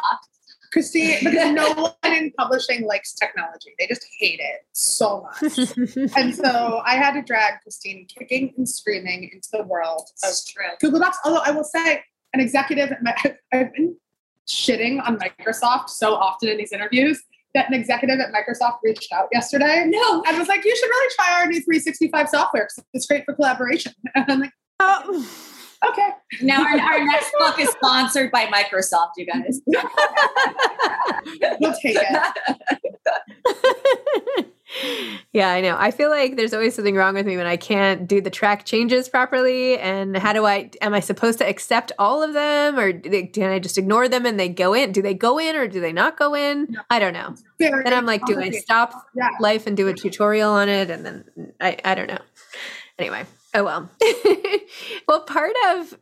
Christine, 0.74 1.18
because 1.24 1.52
no 1.52 1.72
one 1.72 2.12
in 2.12 2.32
publishing 2.36 2.84
likes 2.86 3.14
technology. 3.14 3.74
They 3.78 3.86
just 3.86 4.04
hate 4.18 4.40
it 4.40 4.66
so 4.72 5.22
much. 5.22 5.56
and 6.16 6.34
so 6.34 6.82
I 6.84 6.96
had 6.96 7.12
to 7.12 7.22
drag 7.22 7.62
Christine 7.62 8.06
kicking 8.06 8.52
and 8.56 8.68
screaming 8.68 9.30
into 9.32 9.48
the 9.52 9.62
world 9.62 10.10
of. 10.22 10.34
Google 10.80 11.00
Docs. 11.00 11.18
Although 11.24 11.42
I 11.44 11.52
will 11.52 11.64
say, 11.64 12.02
an 12.34 12.40
executive, 12.40 12.92
I've 13.52 13.72
been 13.72 13.96
shitting 14.48 15.00
on 15.06 15.18
Microsoft 15.18 15.88
so 15.90 16.14
often 16.14 16.48
in 16.48 16.58
these 16.58 16.72
interviews 16.72 17.22
that 17.54 17.68
an 17.68 17.74
executive 17.74 18.18
at 18.18 18.32
Microsoft 18.32 18.78
reached 18.82 19.12
out 19.12 19.28
yesterday. 19.32 19.84
No. 19.86 20.24
And 20.26 20.36
was 20.36 20.48
like, 20.48 20.64
you 20.64 20.76
should 20.76 20.88
really 20.88 21.14
try 21.14 21.40
our 21.40 21.46
new 21.46 21.60
365 21.60 22.28
software 22.28 22.64
because 22.64 22.84
it's 22.92 23.06
great 23.06 23.24
for 23.24 23.32
collaboration. 23.34 23.92
And 24.16 24.24
I'm 24.28 24.40
like, 24.40 24.52
Oh. 24.80 25.50
Okay. 25.90 26.08
Now 26.42 26.62
our, 26.62 26.78
our 26.78 27.04
next 27.12 27.32
book 27.38 27.58
is 27.58 27.70
sponsored 27.70 28.30
by 28.30 28.46
Microsoft, 28.46 29.12
you 29.16 29.26
guys. 29.26 29.60
We'll 31.60 31.74
take 31.82 31.96
it. 31.96 33.24
yeah, 35.32 35.50
I 35.50 35.60
know. 35.60 35.76
I 35.78 35.90
feel 35.90 36.10
like 36.10 36.36
there's 36.36 36.52
always 36.52 36.74
something 36.74 36.96
wrong 36.96 37.14
with 37.14 37.26
me 37.26 37.36
when 37.36 37.46
I 37.46 37.56
can't 37.56 38.06
do 38.06 38.20
the 38.20 38.30
track 38.30 38.64
changes 38.64 39.08
properly. 39.08 39.78
And 39.78 40.16
how 40.16 40.32
do 40.32 40.44
I? 40.44 40.70
Am 40.80 40.94
I 40.94 41.00
supposed 41.00 41.38
to 41.38 41.48
accept 41.48 41.92
all 41.98 42.22
of 42.22 42.32
them, 42.32 42.78
or 42.78 42.92
they, 42.92 43.24
can 43.26 43.50
I 43.50 43.58
just 43.58 43.78
ignore 43.78 44.08
them 44.08 44.26
and 44.26 44.38
they 44.38 44.48
go 44.48 44.74
in? 44.74 44.92
Do 44.92 45.02
they 45.02 45.14
go 45.14 45.38
in, 45.38 45.56
or 45.56 45.68
do 45.68 45.80
they 45.80 45.92
not 45.92 46.18
go 46.18 46.34
in? 46.34 46.76
I 46.90 46.98
don't 46.98 47.14
know. 47.14 47.34
Very 47.58 47.84
Then 47.84 47.94
I'm 47.94 48.06
like, 48.06 48.24
do 48.26 48.40
I 48.40 48.50
stop 48.50 48.92
Yeah. 49.14 49.28
life 49.40 49.66
and 49.66 49.76
do 49.76 49.88
a 49.88 49.94
tutorial 49.94 50.50
on 50.50 50.68
it? 50.68 50.90
And 50.90 51.04
then 51.06 51.24
I, 51.60 51.76
I 51.84 51.94
don't 51.94 52.08
know. 52.08 52.18
Anyway, 52.98 53.24
oh 53.54 53.64
well. 53.64 53.90
well, 55.08 55.20
part 55.22 55.54
of 55.68 55.98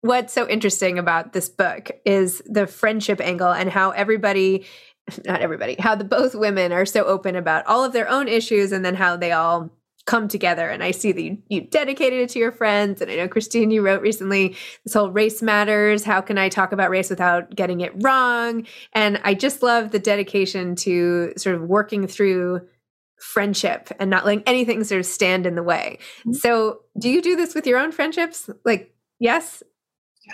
what's 0.00 0.34
so 0.34 0.48
interesting 0.48 0.98
about 0.98 1.32
this 1.32 1.48
book 1.48 1.90
is 2.04 2.42
the 2.46 2.66
friendship 2.66 3.20
angle 3.20 3.50
and 3.50 3.70
how 3.70 3.90
everybody 3.90 4.66
not 5.24 5.40
everybody 5.40 5.76
how 5.78 5.94
the 5.94 6.04
both 6.04 6.34
women 6.34 6.72
are 6.72 6.86
so 6.86 7.04
open 7.04 7.36
about 7.36 7.64
all 7.66 7.84
of 7.84 7.92
their 7.92 8.08
own 8.08 8.28
issues 8.28 8.72
and 8.72 8.84
then 8.84 8.94
how 8.94 9.16
they 9.16 9.32
all 9.32 9.70
come 10.06 10.28
together. 10.28 10.68
And 10.68 10.84
i 10.84 10.90
see 10.90 11.12
that 11.12 11.22
you, 11.22 11.38
you 11.48 11.62
dedicated 11.62 12.20
it 12.20 12.28
to 12.30 12.38
your 12.38 12.52
friends. 12.52 13.00
And 13.00 13.10
i 13.10 13.16
know 13.16 13.28
christine 13.28 13.70
you 13.70 13.80
wrote 13.80 14.02
recently 14.02 14.56
this 14.84 14.92
whole 14.92 15.10
race 15.10 15.40
matters. 15.40 16.04
How 16.04 16.20
can 16.20 16.36
i 16.36 16.50
talk 16.50 16.72
about 16.72 16.90
race 16.90 17.08
without 17.08 17.54
getting 17.54 17.80
it 17.80 17.92
wrong? 18.02 18.66
And 18.92 19.18
i 19.24 19.32
just 19.32 19.62
love 19.62 19.90
the 19.90 19.98
dedication 19.98 20.76
to 20.76 21.32
sort 21.38 21.56
of 21.56 21.62
working 21.62 22.06
through 22.06 22.60
friendship 23.18 23.90
and 23.98 24.10
not 24.10 24.24
letting 24.24 24.42
anything 24.46 24.82
sort 24.84 25.00
of 25.00 25.06
stand 25.06 25.46
in 25.46 25.54
the 25.54 25.62
way 25.62 25.98
mm-hmm. 26.20 26.32
so 26.32 26.80
do 26.98 27.08
you 27.08 27.22
do 27.22 27.36
this 27.36 27.54
with 27.54 27.66
your 27.66 27.78
own 27.78 27.92
friendships 27.92 28.50
like 28.64 28.94
yes 29.18 29.62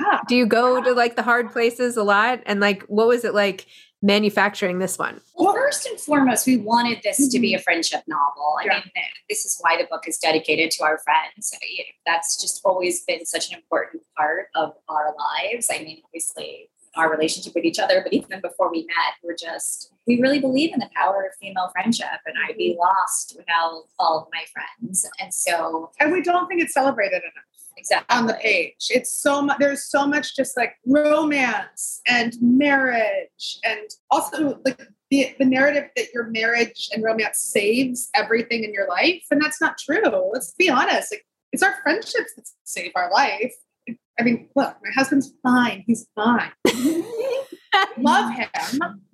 Yeah. 0.01 0.21
do 0.29 0.35
you 0.37 0.47
go 0.47 0.83
to 0.83 0.93
like 0.93 1.17
the 1.17 1.23
hard 1.23 1.51
places 1.53 1.97
a 1.97 2.03
lot 2.03 2.41
and 2.47 2.61
like 2.61 2.83
what 2.85 3.07
was 3.07 3.25
it 3.25 3.35
like 3.35 3.67
manufacturing 4.03 4.79
this 4.79 4.99
one 4.99 5.21
Well, 5.35 5.53
first 5.53 5.87
and 5.87 6.01
foremost, 6.01 6.47
we 6.47 6.57
wanted 6.57 7.01
this 7.05 7.29
to 7.29 7.39
be 7.39 7.51
mm-hmm. 7.53 7.61
a 7.61 7.63
friendship 7.63 8.03
novel. 8.07 8.57
I 8.59 8.65
Yeah. 8.65 8.79
mean, 8.79 9.05
this 9.29 9.45
is 9.45 9.59
why 9.61 9.77
the 9.77 9.87
book 9.91 10.09
is 10.09 10.17
dedicated 10.17 10.71
to 10.73 10.85
our 10.85 10.99
friends. 10.99 11.53
You 11.63 11.85
know, 11.85 11.91
That's 12.07 12.41
just 12.41 12.63
always 12.65 13.05
been 13.05 13.27
such 13.27 13.51
an 13.51 13.57
important 13.57 14.03
part 14.17 14.47
of 14.55 14.73
our 14.89 15.15
lives. 15.19 15.69
I 15.71 15.85
mean, 15.85 16.01
obviously, 16.05 16.70
our 16.97 17.11
relationship 17.11 17.53
with 17.55 17.65
each 17.65 17.79
other, 17.79 18.01
but 18.03 18.13
even 18.13 18.41
before 18.41 18.71
we 18.71 18.81
met, 18.81 19.15
we're 19.23 19.37
just, 19.37 19.93
we 20.07 20.21
really 20.21 20.41
believe 20.41 20.73
in 20.73 20.81
the 20.81 20.91
power 20.95 21.25
of 21.25 21.37
female 21.41 21.71
friendship. 21.73 22.07
And 22.27 22.35
I'd 22.49 22.57
be 22.57 22.71
mm-hmm. 22.71 22.81
lost 22.81 23.35
without 23.37 23.85
all 23.99 24.19
of 24.19 24.29
my 24.33 24.45
friends. 24.53 25.09
And 25.21 25.33
so, 25.33 25.91
And 26.01 26.13
we 26.13 26.23
don't 26.23 26.49
think 26.49 26.63
it's 26.63 26.75
celebrated 26.75 27.23
enough. 27.23 27.45
exactly. 27.77 28.17
on 28.17 28.27
the 28.27 28.35
page. 28.35 28.89
It's 28.91 29.13
so 29.13 29.43
much. 29.43 29.59
There's 29.59 29.85
so 29.85 30.07
much 30.07 30.37
just 30.37 30.57
like 30.57 30.75
romance 30.87 32.01
and 32.07 32.35
marriage, 32.41 33.59
and 33.65 33.89
also 34.11 34.59
like 34.65 34.81
the, 35.11 35.35
the 35.39 35.45
narrative 35.45 35.91
that 35.97 36.13
your 36.13 36.29
marriage 36.29 36.89
and 36.93 37.03
romance 37.03 37.39
saves 37.39 38.11
everything 38.15 38.65
in 38.65 38.73
your 38.73 38.89
life, 38.89 39.23
and 39.31 39.41
that's 39.41 39.61
not 39.61 39.79
true. 39.79 40.31
Let's 40.33 40.55
be 40.55 40.69
honest. 40.71 41.13
Like 41.13 41.25
it's 41.53 41.63
our 41.63 41.77
friendships 41.83 42.35
that 42.37 42.47
save 42.65 42.93
our 42.95 43.11
life. 43.13 43.55
I 44.19 44.23
mean, 44.23 44.49
look, 44.55 44.77
my 44.83 44.91
husband's 44.95 45.33
fine. 45.43 45.85
He's 45.87 46.07
fine. 46.15 46.51
Love 47.99 48.33
him, 48.33 48.49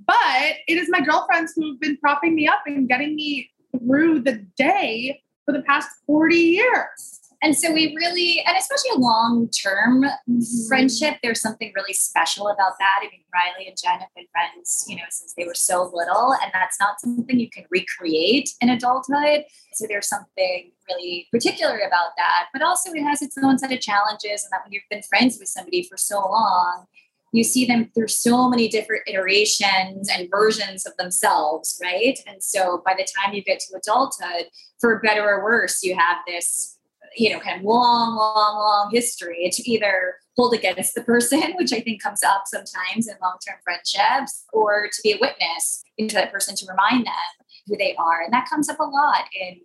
but 0.06 0.54
it 0.66 0.78
is 0.78 0.88
my 0.90 1.00
girlfriends 1.00 1.52
who've 1.54 1.78
been 1.78 1.96
propping 1.98 2.34
me 2.34 2.48
up 2.48 2.62
and 2.66 2.88
getting 2.88 3.14
me 3.14 3.50
through 3.78 4.20
the 4.20 4.44
day 4.56 5.20
for 5.44 5.52
the 5.52 5.62
past 5.62 5.88
40 6.06 6.36
years. 6.36 7.20
And 7.46 7.56
so 7.56 7.72
we 7.72 7.94
really, 7.94 8.42
and 8.44 8.56
especially 8.56 8.90
a 8.96 8.98
long 8.98 9.48
term 9.50 10.02
mm-hmm. 10.02 10.66
friendship, 10.66 11.18
there's 11.22 11.40
something 11.40 11.70
really 11.76 11.92
special 11.92 12.48
about 12.48 12.72
that. 12.80 12.96
I 13.02 13.04
mean, 13.04 13.20
Riley 13.32 13.68
and 13.68 13.76
Jen 13.80 14.00
have 14.00 14.08
been 14.16 14.24
friends, 14.32 14.84
you 14.88 14.96
know, 14.96 15.04
since 15.10 15.32
they 15.34 15.44
were 15.44 15.54
so 15.54 15.88
little, 15.94 16.34
and 16.42 16.50
that's 16.52 16.80
not 16.80 17.00
something 17.00 17.38
you 17.38 17.48
can 17.48 17.64
recreate 17.70 18.50
in 18.60 18.68
adulthood. 18.68 19.44
So 19.74 19.86
there's 19.88 20.08
something 20.08 20.72
really 20.88 21.28
particular 21.30 21.76
about 21.76 22.16
that. 22.16 22.46
But 22.52 22.62
also, 22.62 22.90
it 22.92 23.04
has 23.04 23.22
its 23.22 23.38
own 23.40 23.58
set 23.58 23.70
of 23.70 23.78
challenges, 23.78 24.42
and 24.42 24.50
that 24.50 24.62
when 24.64 24.72
you've 24.72 24.82
been 24.90 25.02
friends 25.02 25.36
with 25.38 25.48
somebody 25.48 25.84
for 25.84 25.96
so 25.96 26.18
long, 26.18 26.86
you 27.30 27.44
see 27.44 27.64
them 27.64 27.92
through 27.94 28.08
so 28.08 28.48
many 28.48 28.66
different 28.66 29.02
iterations 29.06 30.08
and 30.12 30.28
versions 30.32 30.84
of 30.84 30.96
themselves, 30.96 31.80
right? 31.80 32.18
And 32.26 32.42
so 32.42 32.82
by 32.84 32.94
the 32.94 33.06
time 33.16 33.34
you 33.34 33.44
get 33.44 33.60
to 33.60 33.76
adulthood, 33.76 34.46
for 34.80 34.98
better 34.98 35.22
or 35.22 35.44
worse, 35.44 35.84
you 35.84 35.94
have 35.94 36.18
this 36.26 36.75
you 37.16 37.30
know, 37.30 37.40
kind 37.40 37.58
of 37.58 37.64
long, 37.64 38.16
long, 38.16 38.56
long 38.56 38.90
history 38.92 39.48
to 39.52 39.70
either 39.70 40.16
hold 40.36 40.54
against 40.54 40.94
the 40.94 41.02
person, 41.02 41.54
which 41.56 41.72
I 41.72 41.80
think 41.80 42.02
comes 42.02 42.22
up 42.22 42.42
sometimes 42.46 43.08
in 43.08 43.14
long 43.22 43.36
term 43.46 43.56
friendships, 43.64 44.44
or 44.52 44.88
to 44.92 45.00
be 45.02 45.12
a 45.12 45.18
witness 45.20 45.82
to 45.98 46.14
that 46.14 46.32
person 46.32 46.54
to 46.56 46.66
remind 46.66 47.06
them 47.06 47.45
who 47.66 47.76
they 47.76 47.94
are. 47.96 48.22
And 48.22 48.32
that 48.32 48.48
comes 48.48 48.68
up 48.68 48.78
a 48.78 48.84
lot 48.84 49.24
in 49.38 49.60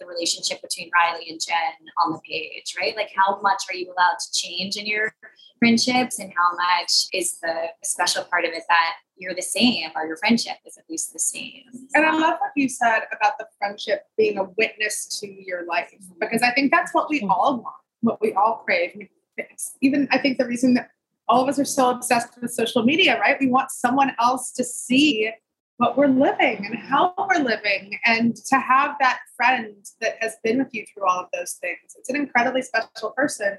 the 0.00 0.06
relationship 0.06 0.60
between 0.60 0.90
Riley 0.94 1.26
and 1.30 1.40
Jen 1.40 1.56
on 2.04 2.12
the 2.12 2.20
page, 2.28 2.74
right? 2.78 2.96
Like, 2.96 3.10
how 3.14 3.40
much 3.42 3.62
are 3.70 3.76
you 3.76 3.86
allowed 3.86 4.16
to 4.18 4.40
change 4.40 4.76
in 4.76 4.86
your 4.86 5.14
friendships, 5.60 6.18
and 6.18 6.32
how 6.36 6.56
much 6.56 7.06
is 7.12 7.38
the 7.40 7.54
special 7.82 8.24
part 8.24 8.44
of 8.44 8.50
it 8.52 8.64
that 8.68 8.96
you're 9.16 9.34
the 9.34 9.40
same 9.40 9.88
or 9.94 10.04
your 10.04 10.16
friendship 10.16 10.56
is 10.66 10.76
at 10.76 10.84
least 10.90 11.12
the 11.12 11.18
same? 11.18 11.62
And 11.94 12.04
I 12.04 12.12
love 12.12 12.38
what 12.40 12.50
you 12.56 12.68
said 12.68 13.02
about 13.16 13.38
the 13.38 13.46
friendship 13.58 14.02
being 14.18 14.36
a 14.36 14.44
witness 14.58 15.20
to 15.20 15.26
your 15.26 15.64
life, 15.64 15.94
because 16.20 16.42
I 16.42 16.50
think 16.50 16.70
that's 16.70 16.92
what 16.92 17.08
we 17.08 17.20
mm-hmm. 17.20 17.30
all 17.30 17.62
want, 17.62 17.76
what 18.00 18.20
we 18.20 18.32
all 18.34 18.62
crave. 18.64 19.08
It's 19.36 19.74
even 19.80 20.08
I 20.10 20.18
think 20.18 20.38
the 20.38 20.46
reason 20.46 20.74
that 20.74 20.90
all 21.28 21.42
of 21.42 21.48
us 21.48 21.58
are 21.58 21.64
so 21.64 21.90
obsessed 21.90 22.38
with 22.40 22.52
social 22.52 22.82
media, 22.82 23.18
right? 23.18 23.36
We 23.40 23.46
want 23.46 23.70
someone 23.70 24.12
else 24.20 24.52
to 24.52 24.64
see 24.64 25.30
what 25.78 25.96
we're 25.96 26.06
living 26.06 26.64
and 26.64 26.76
how 26.76 27.14
we're 27.18 27.42
living, 27.42 27.98
and 28.04 28.36
to 28.36 28.58
have 28.58 28.96
that 29.00 29.20
friend 29.36 29.74
that 30.00 30.16
has 30.20 30.36
been 30.44 30.58
with 30.58 30.72
you 30.72 30.84
through 30.86 31.06
all 31.08 31.20
of 31.20 31.26
those 31.32 31.54
things. 31.54 31.96
It's 31.98 32.08
an 32.08 32.16
incredibly 32.16 32.62
special 32.62 33.10
person. 33.16 33.58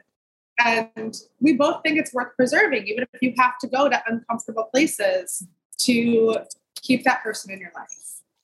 And 0.57 1.15
we 1.41 1.53
both 1.53 1.81
think 1.84 2.00
it's 2.00 2.13
worth 2.13 2.34
preserving, 2.38 2.88
even 2.88 3.05
if 3.12 3.22
you 3.22 3.34
have 3.38 3.57
to 3.60 3.67
go 3.67 3.89
to 3.89 4.01
uncomfortable 4.07 4.69
places 4.74 5.45
to 5.79 6.38
keep 6.81 7.03
that 7.03 7.22
person 7.24 7.51
in 7.51 7.60
your 7.60 7.72
life. 7.75 7.89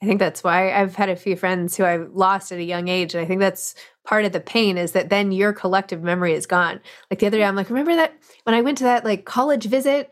I 0.04 0.08
think 0.08 0.20
that's 0.20 0.44
why 0.44 0.74
I've 0.74 0.96
had 0.96 1.10
a 1.10 1.16
few 1.16 1.36
friends 1.36 1.78
who 1.78 1.84
I 1.84 1.98
lost 1.98 2.52
at 2.52 2.58
a 2.58 2.64
young 2.64 2.88
age. 2.88 3.14
And 3.14 3.24
I 3.24 3.28
think 3.28 3.40
that's 3.40 3.76
part 4.04 4.26
of 4.26 4.32
the 4.32 4.40
pain 4.40 4.78
is 4.78 4.94
that 4.94 5.10
then 5.10 5.32
your 5.32 5.54
collective 5.54 6.02
memory 6.02 6.34
is 6.34 6.48
gone. 6.48 6.82
Like 7.10 7.20
the 7.20 7.28
other 7.28 7.38
day, 7.38 7.46
I'm 7.46 7.56
like, 7.56 7.70
remember 7.70 7.96
that 7.96 8.14
when 8.44 8.56
I 8.56 8.62
went 8.62 8.80
to 8.80 8.84
that 8.86 9.06
like 9.06 9.26
college 9.26 9.66
visit? 9.66 10.12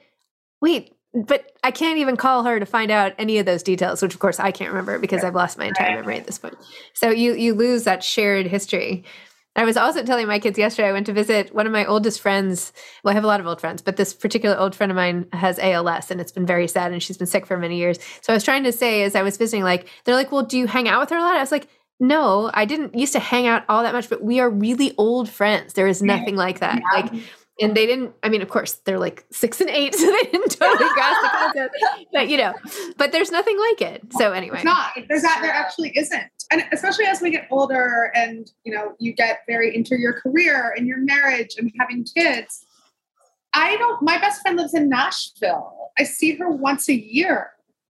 Wait, 0.61 0.93
but 1.13 1.51
I 1.63 1.71
can't 1.71 1.97
even 1.97 2.15
call 2.15 2.43
her 2.43 2.59
to 2.59 2.65
find 2.65 2.91
out 2.91 3.13
any 3.17 3.39
of 3.39 3.45
those 3.45 3.63
details, 3.63 4.01
which 4.01 4.13
of 4.13 4.19
course 4.19 4.39
I 4.39 4.51
can't 4.51 4.69
remember 4.69 4.99
because 4.99 5.23
I've 5.23 5.35
lost 5.35 5.57
my 5.57 5.65
entire 5.65 5.95
memory 5.95 6.17
at 6.17 6.25
this 6.25 6.37
point. 6.37 6.55
So 6.93 7.09
you 7.09 7.33
you 7.33 7.53
lose 7.53 7.83
that 7.85 8.03
shared 8.03 8.47
history. 8.47 9.05
I 9.55 9.65
was 9.65 9.75
also 9.75 10.03
telling 10.03 10.27
my 10.27 10.39
kids 10.39 10.57
yesterday, 10.57 10.87
I 10.87 10.91
went 10.93 11.07
to 11.07 11.13
visit 11.13 11.53
one 11.53 11.65
of 11.65 11.73
my 11.73 11.83
oldest 11.85 12.21
friends. 12.21 12.71
Well, 13.03 13.11
I 13.11 13.15
have 13.15 13.23
a 13.23 13.27
lot 13.27 13.39
of 13.39 13.47
old 13.47 13.59
friends, 13.59 13.81
but 13.81 13.97
this 13.97 14.13
particular 14.13 14.57
old 14.57 14.75
friend 14.75 14.91
of 14.91 14.95
mine 14.95 15.25
has 15.33 15.59
ALS 15.59 16.11
and 16.11 16.21
it's 16.21 16.31
been 16.31 16.45
very 16.45 16.67
sad 16.67 16.91
and 16.91 17.01
she's 17.01 17.17
been 17.17 17.27
sick 17.27 17.45
for 17.45 17.57
many 17.57 17.77
years. 17.77 17.99
So 18.21 18.31
I 18.31 18.35
was 18.35 18.43
trying 18.43 18.63
to 18.63 18.71
say 18.71 19.03
as 19.03 19.15
I 19.15 19.23
was 19.23 19.37
visiting, 19.37 19.63
like, 19.63 19.89
they're 20.05 20.15
like, 20.15 20.31
well, 20.31 20.43
do 20.43 20.57
you 20.57 20.67
hang 20.67 20.87
out 20.87 21.01
with 21.01 21.09
her 21.09 21.17
a 21.17 21.21
lot? 21.21 21.35
I 21.35 21.41
was 21.41 21.51
like, 21.51 21.67
no, 21.99 22.49
I 22.53 22.63
didn't 22.65 22.95
used 22.95 23.13
to 23.13 23.19
hang 23.19 23.47
out 23.47 23.65
all 23.67 23.83
that 23.83 23.93
much, 23.93 24.07
but 24.07 24.23
we 24.23 24.39
are 24.39 24.49
really 24.49 24.93
old 24.97 25.27
friends. 25.29 25.73
There 25.73 25.87
is 25.87 26.01
nothing 26.01 26.37
like 26.37 26.59
that. 26.59 26.81
Like, 26.93 27.11
and 27.61 27.75
they 27.75 27.85
didn't, 27.85 28.13
I 28.23 28.29
mean, 28.29 28.41
of 28.41 28.49
course, 28.49 28.73
they're 28.85 28.99
like 28.99 29.25
six 29.31 29.59
and 29.61 29.69
eight, 29.69 29.95
so 29.99 30.05
they 30.05 30.31
didn't 30.31 30.51
totally 30.51 30.89
grasp 30.93 31.21
the 31.21 31.29
concept. 31.29 31.75
But, 32.11 32.29
you 32.29 32.37
know, 32.37 32.53
but 32.97 33.11
there's 33.11 33.31
nothing 33.31 33.57
like 33.59 33.81
it. 33.81 34.03
So 34.17 34.31
anyway. 34.31 34.57
It's 34.57 34.65
not. 34.65 34.91
There's 35.07 35.21
that. 35.21 35.39
There 35.41 35.51
actually 35.51 35.91
isn't. 35.95 36.31
And 36.51 36.63
especially 36.71 37.05
as 37.05 37.21
we 37.21 37.29
get 37.29 37.47
older, 37.51 38.11
and 38.15 38.49
you 38.63 38.73
know, 38.73 38.93
you 38.97 39.13
get 39.13 39.41
very 39.47 39.75
into 39.75 39.97
your 39.99 40.13
career 40.13 40.73
and 40.75 40.87
your 40.87 40.97
marriage 40.97 41.55
and 41.57 41.71
having 41.79 42.03
kids. 42.03 42.65
I 43.53 43.77
don't. 43.77 44.01
My 44.01 44.17
best 44.17 44.41
friend 44.41 44.57
lives 44.57 44.73
in 44.73 44.89
Nashville. 44.89 45.91
I 45.97 46.03
see 46.03 46.35
her 46.35 46.49
once 46.49 46.89
a 46.89 46.93
year, 46.93 47.51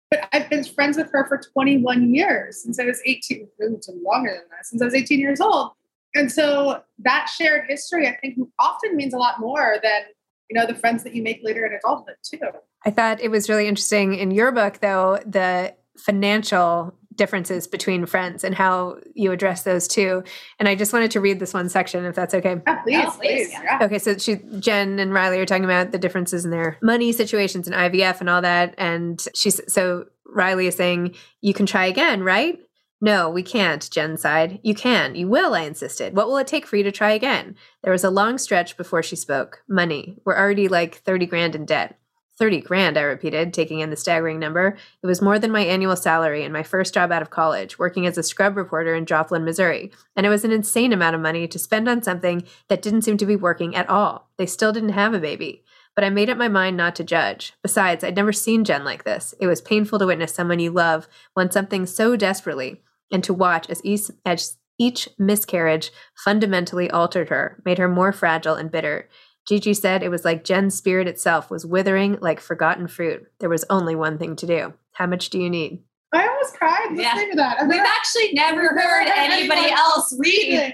but 0.09 0.27
I've 0.31 0.49
been 0.49 0.63
friends 0.63 0.97
with 0.97 1.11
her 1.11 1.27
for 1.27 1.37
21 1.37 2.13
years 2.13 2.63
since 2.63 2.79
I 2.79 2.85
was 2.85 3.01
18. 3.05 3.47
It's 3.59 3.89
longer 4.03 4.31
than 4.31 4.43
that. 4.49 4.65
Since 4.65 4.81
I 4.81 4.85
was 4.85 4.95
18 4.95 5.19
years 5.19 5.41
old. 5.41 5.71
And 6.15 6.31
so 6.31 6.81
that 6.99 7.27
shared 7.29 7.65
history, 7.69 8.07
I 8.07 8.15
think, 8.17 8.37
often 8.59 8.95
means 8.95 9.13
a 9.13 9.17
lot 9.17 9.39
more 9.39 9.77
than 9.83 10.01
you 10.49 10.59
know, 10.59 10.65
the 10.65 10.73
friends 10.73 11.03
that 11.03 11.13
you 11.13 11.21
make 11.21 11.41
later 11.43 11.63
in 11.65 11.73
adulthood 11.73 12.15
too. 12.23 12.39
I 12.83 12.89
thought 12.89 13.21
it 13.21 13.29
was 13.29 13.49
really 13.49 13.67
interesting 13.67 14.15
in 14.15 14.31
your 14.31 14.51
book, 14.51 14.79
though, 14.79 15.19
the 15.25 15.75
financial 15.97 16.95
differences 17.13 17.67
between 17.67 18.05
friends 18.05 18.43
and 18.43 18.55
how 18.55 18.97
you 19.13 19.31
address 19.31 19.63
those 19.63 19.87
too. 19.87 20.23
And 20.57 20.67
I 20.67 20.73
just 20.75 20.91
wanted 20.93 21.11
to 21.11 21.19
read 21.21 21.39
this 21.39 21.53
one 21.53 21.69
section, 21.69 22.03
if 22.05 22.15
that's 22.15 22.33
okay. 22.33 22.61
Yeah, 22.65 22.81
please, 22.83 23.05
Oh, 23.05 23.11
please, 23.11 23.17
please. 23.19 23.49
yeah. 23.51 23.63
Yeah. 23.79 23.85
Okay, 23.85 23.99
so 23.99 24.17
she, 24.17 24.37
Jen 24.59 24.97
and 24.99 25.13
Riley 25.13 25.39
are 25.39 25.45
talking 25.45 25.65
about 25.65 25.91
the 25.91 25.99
differences 25.99 26.45
in 26.45 26.51
their 26.51 26.77
money 26.81 27.11
situations 27.11 27.67
and 27.67 27.75
IVF 27.75 28.19
and 28.21 28.29
all 28.29 28.41
that. 28.41 28.73
And 28.77 29.23
she's 29.35 29.59
so 29.71 30.05
Riley 30.25 30.65
is 30.67 30.75
saying, 30.75 31.13
You 31.41 31.53
can 31.53 31.65
try 31.65 31.85
again, 31.85 32.23
right? 32.23 32.57
No, 33.01 33.29
we 33.29 33.44
can't, 33.44 33.89
Jen 33.89 34.18
sighed. 34.18 34.60
You 34.62 34.75
can. 34.75 35.15
You 35.15 35.29
will, 35.29 35.53
I 35.53 35.62
insisted. 35.62 36.15
What 36.15 36.27
will 36.27 36.38
it 36.38 36.48
take 36.48 36.65
for 36.65 36.75
you 36.75 36.84
to 36.84 36.91
try 36.91 37.12
again? 37.12 37.56
There 37.82 37.94
was 37.94 38.03
a 38.03 38.10
long 38.10 38.38
stretch 38.38 38.75
before 38.75 39.01
she 39.01 39.15
spoke. 39.15 39.63
Money. 39.70 40.18
We're 40.25 40.38
already 40.38 40.68
like 40.68 40.96
30 40.96 41.25
grand 41.25 41.56
in 41.56 41.65
debt. 41.65 41.98
30 42.38 42.62
grand, 42.62 42.98
I 42.98 43.01
repeated, 43.01 43.53
taking 43.53 43.79
in 43.79 43.89
the 43.89 43.98
staggering 43.98 44.39
number. 44.39 44.77
It 45.03 45.08
was 45.08 45.22
more 45.22 45.39
than 45.39 45.51
my 45.51 45.62
annual 45.62 45.98
salary 45.98 46.44
and 46.44 46.53
my 46.53 46.63
first 46.63 46.94
job 46.94 47.12
out 47.12 47.22
of 47.22 47.29
college, 47.29 47.77
working 47.77 48.06
as 48.06 48.18
a 48.18 48.24
scrub 48.24 48.56
reporter 48.56 48.96
in 48.96 49.06
Joplin, 49.06 49.44
Missouri. 49.44 49.91
And 50.15 50.25
it 50.25 50.29
was 50.29 50.46
an 50.46 50.51
insane 50.51 50.94
amount 50.94 51.15
of 51.15 51.22
money 51.22 51.48
to 51.50 51.60
spend 51.60 51.89
on 51.89 52.01
something 52.01 52.44
that 52.70 52.82
didn't 52.82 53.01
seem 53.01 53.18
to 53.18 53.25
be 53.25 53.36
working 53.36 53.75
at 53.75 53.89
all. 53.89 54.29
They 54.38 54.46
still 54.46 54.72
didn't 54.72 54.89
have 54.89 55.13
a 55.13 55.20
baby. 55.20 55.63
But 55.96 56.06
I 56.06 56.10
made 56.10 56.29
up 56.29 56.38
my 56.38 56.48
mind 56.48 56.77
not 56.77 56.96
to 56.96 57.03
judge. 57.03 57.53
Besides, 57.62 58.06
I'd 58.06 58.15
never 58.15 58.32
seen 58.32 58.63
Jen 58.63 58.86
like 58.86 59.03
this. 59.03 59.34
It 59.41 59.48
was 59.48 59.60
painful 59.60 60.00
to 60.00 60.06
witness 60.06 60.34
someone 60.34 60.60
you 60.60 60.72
love 60.72 61.10
want 61.36 61.51
something 61.51 61.86
so 61.86 62.15
desperately, 62.15 62.82
and 63.11 63.23
to 63.23 63.33
watch 63.33 63.69
as 63.69 63.81
each, 63.83 64.09
as 64.25 64.57
each 64.77 65.09
miscarriage 65.17 65.91
fundamentally 66.23 66.89
altered 66.89 67.29
her, 67.29 67.61
made 67.65 67.77
her 67.77 67.87
more 67.87 68.11
fragile 68.11 68.55
and 68.55 68.71
bitter. 68.71 69.09
Gigi 69.47 69.73
said 69.73 70.03
it 70.03 70.09
was 70.09 70.23
like 70.25 70.43
Jen's 70.43 70.75
spirit 70.75 71.07
itself 71.07 71.49
was 71.49 71.65
withering 71.65 72.17
like 72.21 72.39
forgotten 72.39 72.87
fruit. 72.87 73.25
There 73.39 73.49
was 73.49 73.65
only 73.69 73.95
one 73.95 74.17
thing 74.17 74.35
to 74.37 74.45
do. 74.47 74.73
How 74.93 75.07
much 75.07 75.29
do 75.29 75.39
you 75.39 75.49
need? 75.49 75.81
I 76.13 76.27
almost 76.27 76.55
cried 76.55 76.87
Yeah. 76.95 77.13
listening 77.13 77.31
to 77.31 77.35
that. 77.37 77.59
I 77.59 77.63
We've 77.63 77.77
mean, 77.77 77.85
actually 77.85 78.33
never 78.33 78.61
heard 78.69 79.07
heard 79.07 79.07
anybody 79.15 79.59
anyone 79.61 79.77
else 79.77 80.15
read 80.19 80.73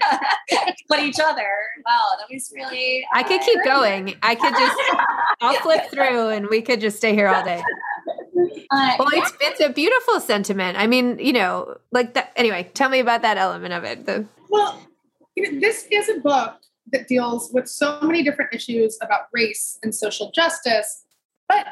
but 0.88 1.00
each 1.00 1.20
other. 1.20 1.46
Wow, 1.86 2.00
that 2.18 2.32
was 2.32 2.50
really. 2.54 3.04
I 3.12 3.22
could 3.22 3.40
uh, 3.40 3.44
keep 3.44 3.64
going. 3.64 4.14
I 4.22 4.34
could 4.34 4.54
just, 4.54 4.76
I'll 5.42 5.60
flip 5.60 5.84
through 5.90 6.28
and 6.30 6.46
we 6.48 6.62
could 6.62 6.80
just 6.80 6.96
stay 6.96 7.14
here 7.14 7.28
all 7.28 7.44
day. 7.44 7.62
Uh, 8.36 8.96
Well, 8.98 9.08
yeah. 9.12 9.22
it's, 9.22 9.36
it's 9.40 9.60
a 9.60 9.68
beautiful 9.70 10.20
sentiment. 10.20 10.78
I 10.78 10.86
mean, 10.86 11.18
you 11.18 11.32
know, 11.32 11.76
like 11.92 12.14
that. 12.14 12.32
Anyway, 12.36 12.70
tell 12.74 12.88
me 12.88 13.00
about 13.00 13.22
that 13.22 13.36
element 13.36 13.74
of 13.74 13.84
it. 13.84 14.06
The, 14.06 14.26
Well, 14.48 14.80
you 15.34 15.50
know, 15.50 15.60
this 15.60 15.86
is 15.90 16.08
a 16.08 16.20
book 16.20 16.54
that 16.92 17.08
deals 17.08 17.50
with 17.52 17.68
so 17.68 18.00
many 18.02 18.22
different 18.22 18.54
issues 18.54 18.98
about 19.02 19.22
race 19.32 19.78
and 19.82 19.94
social 19.94 20.30
justice, 20.30 21.04
but 21.48 21.66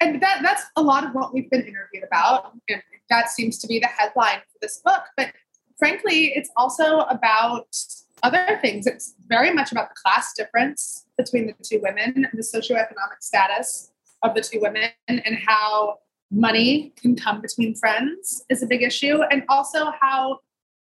and 0.00 0.20
that 0.20 0.40
that's 0.42 0.64
a 0.76 0.82
lot 0.82 1.04
of 1.04 1.12
what 1.14 1.32
we've 1.32 1.50
been 1.50 1.62
interviewed 1.62 2.04
about, 2.04 2.52
and 2.68 2.82
that 3.08 3.30
seems 3.30 3.58
to 3.60 3.66
be 3.66 3.78
the 3.78 3.86
headline 3.86 4.38
for 4.38 4.58
this 4.60 4.80
book. 4.84 5.04
But 5.16 5.32
frankly, 5.78 6.32
it's 6.34 6.50
also 6.56 7.00
about 7.00 7.74
other 8.22 8.58
things. 8.60 8.86
It's 8.86 9.14
very 9.26 9.52
much 9.52 9.72
about 9.72 9.88
the 9.90 9.94
class 10.04 10.32
difference 10.34 11.06
between 11.16 11.46
the 11.46 11.54
two 11.62 11.80
women, 11.82 12.12
and 12.14 12.28
the 12.32 12.42
socioeconomic 12.42 13.20
status 13.20 13.92
of 14.22 14.34
the 14.34 14.40
two 14.40 14.60
women, 14.60 14.90
and 15.08 15.22
how 15.46 15.98
money 16.30 16.92
can 16.96 17.16
come 17.16 17.40
between 17.40 17.74
friends 17.74 18.44
is 18.48 18.62
a 18.62 18.66
big 18.66 18.82
issue, 18.82 19.22
and 19.30 19.44
also 19.48 19.92
how 20.00 20.40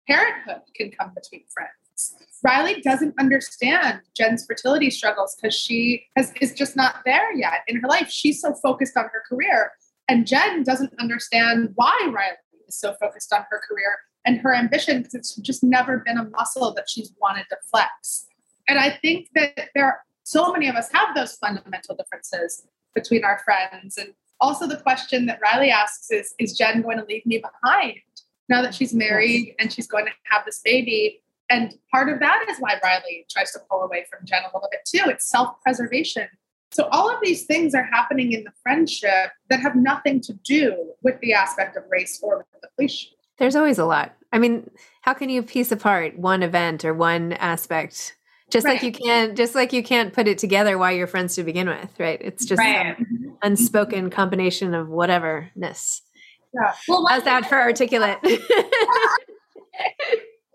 parenthood 0.07 0.61
can 0.75 0.91
come 0.91 1.11
between 1.13 1.43
friends. 1.53 2.15
Riley 2.43 2.81
doesn't 2.81 3.13
understand 3.19 4.01
Jen's 4.15 4.45
fertility 4.45 4.89
struggles 4.89 5.35
because 5.35 5.55
she 5.55 6.05
has, 6.17 6.33
is 6.41 6.53
just 6.53 6.75
not 6.75 6.97
there 7.05 7.33
yet 7.33 7.61
in 7.67 7.77
her 7.77 7.87
life. 7.87 8.09
She's 8.09 8.41
so 8.41 8.53
focused 8.53 8.97
on 8.97 9.05
her 9.05 9.23
career. 9.27 9.71
And 10.09 10.27
Jen 10.27 10.63
doesn't 10.63 10.93
understand 10.99 11.71
why 11.75 11.97
Riley 12.11 12.35
is 12.67 12.77
so 12.77 12.95
focused 12.99 13.31
on 13.33 13.45
her 13.49 13.61
career 13.65 13.95
and 14.25 14.39
her 14.39 14.53
ambition 14.53 14.97
because 14.97 15.13
it's 15.13 15.35
just 15.37 15.63
never 15.63 15.99
been 15.99 16.17
a 16.17 16.29
muscle 16.29 16.73
that 16.73 16.89
she's 16.89 17.13
wanted 17.21 17.45
to 17.49 17.57
flex. 17.69 18.27
And 18.67 18.77
I 18.77 18.89
think 18.89 19.29
that 19.35 19.69
there 19.73 19.85
are 19.85 19.99
so 20.23 20.51
many 20.51 20.67
of 20.67 20.75
us 20.75 20.91
have 20.93 21.15
those 21.15 21.35
fundamental 21.35 21.95
differences 21.95 22.67
between 22.93 23.23
our 23.23 23.39
friends. 23.45 23.97
And 23.97 24.13
also 24.43 24.67
the 24.67 24.77
question 24.77 25.25
that 25.27 25.39
Riley 25.41 25.71
asks 25.71 26.11
is, 26.11 26.35
is 26.37 26.55
Jen 26.55 26.81
going 26.81 26.97
to 26.97 27.05
leave 27.05 27.25
me 27.25 27.41
behind 27.41 27.95
now 28.49 28.61
that 28.61 28.75
she's 28.75 28.93
married 28.93 29.55
and 29.57 29.71
she's 29.71 29.87
going 29.87 30.05
to 30.05 30.11
have 30.25 30.45
this 30.45 30.59
baby? 30.63 31.21
And 31.49 31.73
part 31.91 32.09
of 32.09 32.19
that 32.19 32.45
is 32.49 32.57
why 32.59 32.79
Riley 32.83 33.25
tries 33.31 33.51
to 33.53 33.59
pull 33.71 33.81
away 33.81 34.05
from 34.11 34.25
Jen 34.25 34.41
a 34.43 34.47
little 34.55 34.69
bit 34.69 34.81
too. 34.85 35.09
It's 35.09 35.29
self 35.29 35.61
preservation. 35.61 36.27
So, 36.71 36.87
all 36.91 37.09
of 37.09 37.19
these 37.21 37.45
things 37.45 37.73
are 37.75 37.83
happening 37.83 38.31
in 38.33 38.43
the 38.43 38.51
friendship 38.63 39.31
that 39.49 39.59
have 39.61 39.75
nothing 39.75 40.19
to 40.21 40.33
do 40.43 40.93
with 41.03 41.19
the 41.21 41.33
aspect 41.33 41.77
of 41.77 41.83
race 41.89 42.19
or 42.21 42.39
with 42.39 42.61
the 42.61 42.67
cliche. 42.75 43.09
there's 43.37 43.55
always 43.55 43.77
a 43.79 43.85
lot. 43.85 44.13
I 44.31 44.39
mean, 44.39 44.69
how 45.01 45.13
can 45.13 45.29
you 45.29 45.43
piece 45.43 45.71
apart 45.71 46.17
one 46.17 46.41
event 46.43 46.83
or 46.83 46.93
one 46.93 47.33
aspect? 47.33 48.15
Just 48.49 48.65
like 48.67 48.83
you 48.83 48.91
can't, 48.91 49.35
just 49.37 49.55
like 49.55 49.73
you 49.73 49.83
can't 49.83 50.13
put 50.13 50.27
it 50.27 50.37
together 50.37 50.77
why 50.77 50.91
you're 50.91 51.07
friends 51.07 51.35
to 51.35 51.43
begin 51.43 51.67
with, 51.67 51.89
right? 51.99 52.19
It's 52.21 52.45
just 52.45 52.59
Right. 52.59 52.95
some 52.97 53.05
unspoken 53.43 54.09
combination 54.09 54.73
of 54.73 54.87
whateverness. 54.87 56.01
Yeah. 56.53 56.73
well, 56.87 57.05
How's 57.07 57.23
that 57.23 57.45
for 57.47 57.55
articulate? 57.59 58.17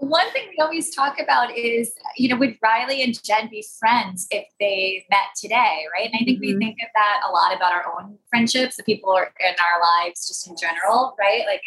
One 0.01 0.31
thing 0.33 0.45
we 0.51 0.57
always 0.63 0.95
talk 0.95 1.19
about 1.21 1.57
is, 1.57 1.93
you 2.17 2.29
know, 2.29 2.37
would 2.37 2.57
Riley 2.63 3.03
and 3.03 3.21
Jen 3.25 3.49
be 3.51 3.67
friends 3.81 4.29
if 4.31 4.47
they 4.61 5.05
met 5.11 5.27
today, 5.37 5.87
right? 5.93 6.07
And 6.07 6.15
I 6.15 6.25
think 6.25 6.41
we 6.41 6.55
Mhm. 6.55 6.59
think 6.61 6.77
of 6.83 6.89
that 6.95 7.21
a 7.29 7.33
lot 7.33 7.55
about 7.55 7.73
our 7.73 7.85
own 7.99 8.17
friendships, 8.31 8.77
the 8.77 8.85
people 8.85 9.17
in 9.17 9.25
our 9.61 9.81
lives 10.05 10.29
just 10.29 10.47
in 10.47 10.57
general, 10.57 11.17
right? 11.19 11.45
Like, 11.47 11.63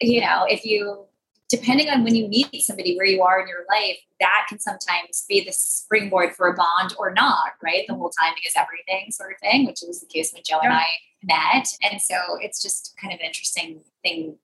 you 0.00 0.20
know, 0.20 0.44
if 0.48 0.64
you, 0.64 1.06
depending 1.48 1.88
on 1.88 2.04
when 2.04 2.14
you 2.14 2.28
meet 2.28 2.62
somebody, 2.62 2.96
where 2.96 3.06
you 3.06 3.22
are 3.22 3.40
in 3.40 3.48
your 3.48 3.64
life, 3.70 3.98
that 4.20 4.46
can 4.48 4.58
sometimes 4.58 5.24
be 5.28 5.44
the 5.44 5.52
springboard 5.52 6.34
for 6.34 6.48
a 6.48 6.54
bond 6.54 6.94
or 6.98 7.12
not, 7.12 7.52
right? 7.62 7.84
The 7.88 7.94
whole 7.94 8.10
timing 8.10 8.42
is 8.46 8.52
everything 8.56 9.10
sort 9.10 9.32
of 9.32 9.38
thing, 9.40 9.66
which 9.66 9.80
was 9.86 10.00
the 10.00 10.06
case 10.06 10.32
when 10.32 10.42
Jo 10.44 10.58
and 10.62 10.72
I 10.72 10.86
met. 11.22 11.66
And 11.82 12.00
so 12.00 12.16
it's 12.40 12.62
just 12.62 12.94
kind 13.00 13.14
of 13.14 13.20
an 13.20 13.26
interesting 13.26 13.80
thing 14.02 14.36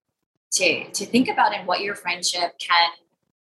to 0.52 0.90
to 0.90 1.04
think 1.04 1.28
about 1.28 1.54
and 1.54 1.66
what 1.66 1.80
your 1.80 1.94
friendship 1.94 2.58
can 2.58 2.90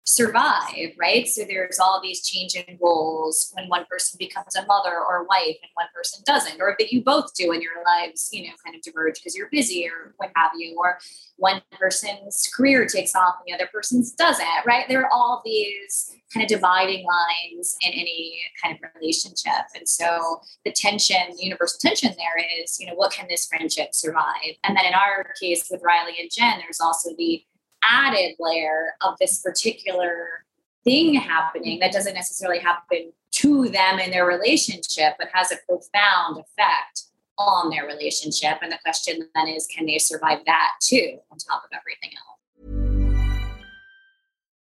survive, 0.05 0.91
right? 0.99 1.27
So 1.27 1.43
there's 1.47 1.79
all 1.79 2.01
these 2.01 2.25
changing 2.25 2.77
roles 2.81 3.51
when 3.53 3.69
one 3.69 3.85
person 3.89 4.17
becomes 4.19 4.55
a 4.55 4.65
mother 4.65 4.91
or 4.93 5.25
wife 5.29 5.57
and 5.61 5.71
one 5.75 5.87
person 5.95 6.21
doesn't, 6.25 6.59
or 6.59 6.75
that 6.77 6.91
you 6.91 7.01
both 7.03 7.33
do 7.33 7.51
and 7.51 7.61
your 7.61 7.83
lives, 7.85 8.29
you 8.33 8.43
know, 8.43 8.53
kind 8.63 8.75
of 8.75 8.81
diverge 8.81 9.15
because 9.15 9.35
you're 9.35 9.49
busy 9.49 9.87
or 9.87 10.13
what 10.17 10.31
have 10.35 10.51
you, 10.57 10.75
or 10.77 10.99
one 11.37 11.61
person's 11.71 12.49
career 12.53 12.85
takes 12.85 13.15
off 13.15 13.35
and 13.39 13.47
the 13.47 13.55
other 13.55 13.69
person's 13.71 14.11
doesn't, 14.11 14.45
right? 14.65 14.85
There 14.89 15.03
are 15.03 15.09
all 15.11 15.41
these 15.45 16.11
kind 16.33 16.43
of 16.43 16.49
dividing 16.49 17.05
lines 17.05 17.77
in 17.81 17.93
any 17.93 18.41
kind 18.61 18.75
of 18.75 18.89
relationship. 18.99 19.67
And 19.75 19.87
so 19.87 20.41
the 20.65 20.71
tension, 20.71 21.17
the 21.37 21.43
universal 21.43 21.79
tension 21.79 22.13
there 22.17 22.45
is, 22.61 22.77
you 22.79 22.87
know, 22.87 22.95
what 22.95 23.13
can 23.13 23.27
this 23.29 23.45
friendship 23.45 23.93
survive? 23.93 24.57
And 24.63 24.75
then 24.75 24.85
in 24.85 24.93
our 24.93 25.33
case 25.39 25.69
with 25.71 25.81
Riley 25.83 26.15
and 26.19 26.29
Jen, 26.29 26.59
there's 26.59 26.81
also 26.81 27.11
the 27.17 27.43
added 27.89 28.35
layer 28.39 28.93
of 29.01 29.15
this 29.19 29.41
particular 29.41 30.45
thing 30.83 31.15
happening 31.15 31.79
that 31.79 31.91
doesn't 31.91 32.13
necessarily 32.13 32.59
happen 32.59 33.13
to 33.31 33.69
them 33.69 33.99
in 33.99 34.11
their 34.11 34.25
relationship, 34.25 35.13
but 35.17 35.29
has 35.33 35.51
a 35.51 35.57
profound 35.67 36.37
effect 36.37 37.03
on 37.37 37.69
their 37.69 37.85
relationship. 37.85 38.59
And 38.61 38.71
the 38.71 38.79
question 38.83 39.27
then 39.33 39.47
is, 39.47 39.65
can 39.67 39.85
they 39.85 39.97
survive 39.97 40.39
that 40.45 40.71
too, 40.81 41.17
on 41.31 41.37
top 41.37 41.63
of 41.63 41.71
everything 41.73 42.11
else? 42.17 42.32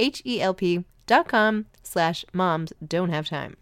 H-E-L-P 0.00 0.84
dot 1.06 1.28
com 1.28 1.66
slash 1.82 2.24
moms 2.32 2.72
don't 2.86 3.10
have 3.10 3.28
time. 3.28 3.56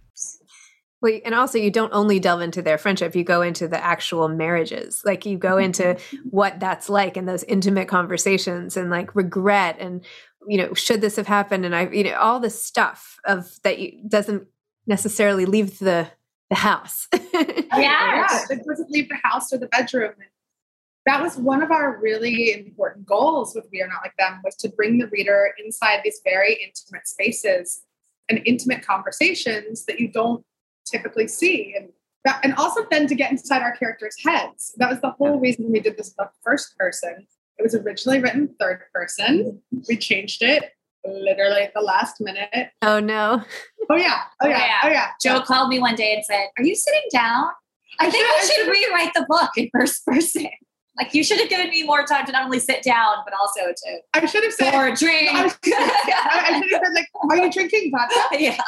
Well, 1.01 1.19
and 1.25 1.35
also 1.35 1.59
you 1.59 1.71
don't 1.71 1.93
only 1.93 2.19
delve 2.19 2.41
into 2.41 2.61
their 2.61 2.79
friendship, 2.79 3.15
you 3.15 3.23
go 3.23 3.43
into 3.43 3.69
the 3.69 3.83
actual 3.83 4.29
marriages. 4.29 5.03
Like 5.05 5.27
you 5.27 5.39
go 5.39 5.57
into 5.57 5.83
mm-hmm. 5.83 6.17
what 6.31 6.59
that's 6.59 6.89
like 6.89 7.17
and 7.17 7.29
those 7.29 7.45
intimate 7.45 7.89
conversations 7.89 8.77
and 8.77 8.91
like 8.91 9.15
regret 9.15 9.77
and 9.79 10.05
you 10.47 10.57
know, 10.57 10.73
should 10.73 11.01
this 11.01 11.17
have 11.17 11.27
happened 11.27 11.65
and 11.65 11.75
I 11.75 11.89
you 11.91 12.05
know, 12.05 12.17
all 12.17 12.41
this 12.41 12.63
stuff 12.63 13.19
of 13.27 13.61
that 13.63 13.79
you, 13.79 14.01
doesn't 14.09 14.47
necessarily 14.87 15.45
leave 15.45 15.79
the 15.79 16.09
the 16.51 16.57
house. 16.57 17.07
yeah, 17.13 18.27
it 18.51 18.65
doesn't 18.67 18.91
leave 18.91 19.09
the 19.09 19.19
house 19.23 19.53
or 19.53 19.59
the 19.59 19.67
bedroom. 19.67 20.15
That 21.09 21.23
was 21.23 21.39
one 21.39 21.63
of 21.63 21.71
our 21.71 21.99
really 22.03 22.53
important 22.53 23.07
goals 23.07 23.55
with 23.55 23.67
We 23.73 23.81
Are 23.81 23.89
Not 23.89 24.03
Like 24.03 24.15
Them 24.19 24.43
was 24.45 24.55
to 24.57 24.69
bring 24.69 24.99
the 24.99 25.07
reader 25.07 25.55
inside 25.59 26.03
these 26.05 26.21
very 26.23 26.53
intimate 26.63 27.09
spaces 27.09 27.81
and 28.29 28.43
intimate 28.45 28.87
conversations 28.87 29.87
that 29.87 30.01
you 30.01 30.13
don't 30.13 30.45
typically 30.85 31.27
see. 31.27 31.75
And 31.75 31.89
that, 32.27 32.41
and 32.45 32.53
also 32.57 32.85
then 32.91 33.07
to 33.07 33.15
get 33.15 33.31
inside 33.31 33.63
our 33.63 33.75
characters' 33.75 34.17
heads. 34.23 34.75
That 34.77 34.91
was 34.91 35.01
the 35.01 35.13
whole 35.13 35.41
reason 35.41 35.73
we 35.73 35.81
did 35.81 35.97
this 35.97 36.11
book 36.11 36.31
first 36.43 36.77
person. 36.77 37.27
It 37.57 37.63
was 37.63 37.75
originally 37.75 38.21
written 38.21 38.55
third 38.61 38.83
person. 38.93 39.63
We 39.89 39.97
changed 39.97 40.43
it 40.43 40.73
literally 41.07 41.63
at 41.63 41.73
the 41.73 41.81
last 41.81 42.21
minute. 42.21 42.69
Oh 42.83 43.01
no. 43.01 43.43
Oh 43.89 43.97
yeah. 43.97 44.25
Oh 44.43 44.47
yeah. 44.47 44.59
Oh 44.59 44.59
yeah. 44.59 44.81
Oh, 44.83 44.89
yeah. 44.89 45.07
Jo 45.23 45.41
called 45.41 45.71
me 45.71 45.79
one 45.79 45.95
day 45.95 46.13
and 46.13 46.23
said, 46.23 46.49
Are 46.59 46.65
you 46.65 46.75
sitting 46.75 47.09
down? 47.11 47.47
I 47.99 48.11
think 48.11 48.27
I 48.29 48.45
should 48.55 48.69
rewrite 48.69 49.15
the 49.15 49.25
book 49.27 49.53
in 49.57 49.71
first 49.73 50.05
person. 50.05 50.49
Like 50.99 51.15
you 51.15 51.23
should 51.23 51.39
have 51.39 51.49
given 51.49 51.71
me 51.71 51.85
more 51.85 52.05
time 52.05 52.27
to 52.27 52.33
not 52.33 52.45
only 52.45 52.59
sit 52.59 52.83
down, 52.83 53.17
but 53.25 53.33
also 53.35 53.61
to 53.61 53.99
I 54.15 54.27
should 54.27 54.43
have 54.43 54.53
said 54.53 54.73
pour 54.73 54.89
a 54.89 54.95
drink. 54.95 55.31
I, 55.33 55.49
should 55.49 56.73
have 56.73 56.83
said 56.85 56.93
like, 56.95 57.09
are 57.31 57.37
you 57.37 57.53
drinking 57.53 57.93
vodka? 57.93 58.15
yeah. 58.39 58.61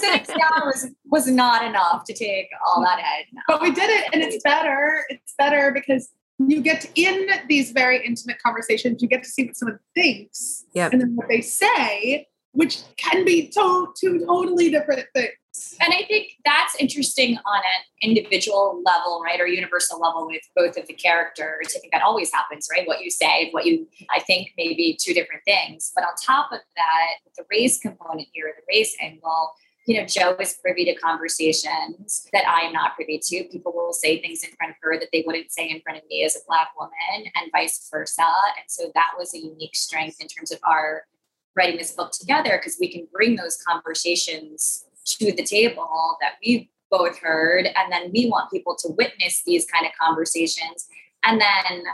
Sitting 0.00 0.24
down 0.26 0.66
was 0.66 0.88
was 1.06 1.26
not 1.28 1.64
enough 1.64 2.04
to 2.04 2.12
take 2.12 2.48
all 2.66 2.82
that 2.82 2.98
head. 2.98 3.26
No. 3.32 3.42
But 3.46 3.62
we 3.62 3.70
did 3.70 3.88
it 3.88 4.10
and 4.12 4.22
it's 4.22 4.42
better. 4.42 5.04
It's 5.08 5.34
better 5.38 5.70
because 5.72 6.10
you 6.48 6.60
get 6.60 6.80
to, 6.82 6.88
in 6.94 7.28
these 7.48 7.70
very 7.70 8.04
intimate 8.04 8.38
conversations, 8.42 9.02
you 9.02 9.08
get 9.08 9.22
to 9.22 9.28
see 9.28 9.44
what 9.44 9.56
someone 9.56 9.78
thinks 9.94 10.64
yep. 10.74 10.92
and 10.92 11.00
then 11.00 11.14
what 11.14 11.28
they 11.28 11.42
say, 11.42 12.26
which 12.52 12.78
can 12.96 13.24
be 13.24 13.48
to- 13.48 13.92
two 13.98 14.24
totally 14.24 14.70
different 14.70 15.06
things. 15.14 15.32
And 15.80 15.92
I 15.92 16.04
think 16.06 16.36
that's 16.44 16.76
interesting 16.76 17.36
on 17.36 17.58
an 17.58 18.08
individual 18.08 18.82
level, 18.84 19.20
right, 19.24 19.40
or 19.40 19.46
universal 19.46 20.00
level 20.00 20.26
with 20.26 20.42
both 20.54 20.76
of 20.76 20.86
the 20.86 20.92
characters. 20.92 21.74
I 21.76 21.80
think 21.80 21.92
that 21.92 22.02
always 22.02 22.32
happens, 22.32 22.68
right? 22.70 22.86
What 22.86 23.02
you 23.02 23.10
say, 23.10 23.50
what 23.50 23.66
you, 23.66 23.88
I 24.10 24.20
think, 24.20 24.50
maybe 24.56 24.96
two 25.00 25.12
different 25.12 25.42
things. 25.44 25.90
But 25.94 26.04
on 26.04 26.10
top 26.24 26.52
of 26.52 26.60
that, 26.76 27.32
the 27.36 27.44
race 27.50 27.80
component 27.80 28.28
here, 28.32 28.52
the 28.56 28.62
race 28.68 28.96
angle, 29.00 29.52
you 29.86 29.98
know, 29.98 30.06
Jo 30.06 30.36
is 30.38 30.56
privy 30.62 30.84
to 30.84 30.94
conversations 30.94 32.28
that 32.32 32.46
I 32.46 32.66
am 32.66 32.72
not 32.72 32.94
privy 32.94 33.18
to. 33.18 33.44
People 33.44 33.72
will 33.74 33.92
say 33.92 34.20
things 34.20 34.44
in 34.44 34.50
front 34.56 34.70
of 34.70 34.76
her 34.82 35.00
that 35.00 35.08
they 35.12 35.24
wouldn't 35.26 35.50
say 35.50 35.68
in 35.68 35.80
front 35.80 35.98
of 35.98 36.04
me 36.08 36.24
as 36.24 36.36
a 36.36 36.40
Black 36.46 36.68
woman, 36.78 37.30
and 37.34 37.50
vice 37.50 37.88
versa. 37.90 38.22
And 38.22 38.68
so 38.68 38.92
that 38.94 39.12
was 39.18 39.34
a 39.34 39.38
unique 39.38 39.74
strength 39.74 40.20
in 40.20 40.28
terms 40.28 40.52
of 40.52 40.60
our 40.62 41.06
writing 41.56 41.76
this 41.76 41.92
book 41.92 42.12
together 42.12 42.56
because 42.56 42.76
we 42.78 42.92
can 42.92 43.08
bring 43.12 43.34
those 43.34 43.60
conversations 43.66 44.84
to 45.04 45.32
the 45.32 45.42
table 45.42 46.16
that 46.20 46.34
we've 46.44 46.66
both 46.90 47.18
heard. 47.18 47.66
And 47.66 47.92
then 47.92 48.10
we 48.12 48.26
want 48.26 48.50
people 48.50 48.76
to 48.80 48.88
witness 48.88 49.42
these 49.44 49.66
kind 49.66 49.86
of 49.86 49.92
conversations 50.00 50.88
and 51.24 51.40
then 51.40 51.84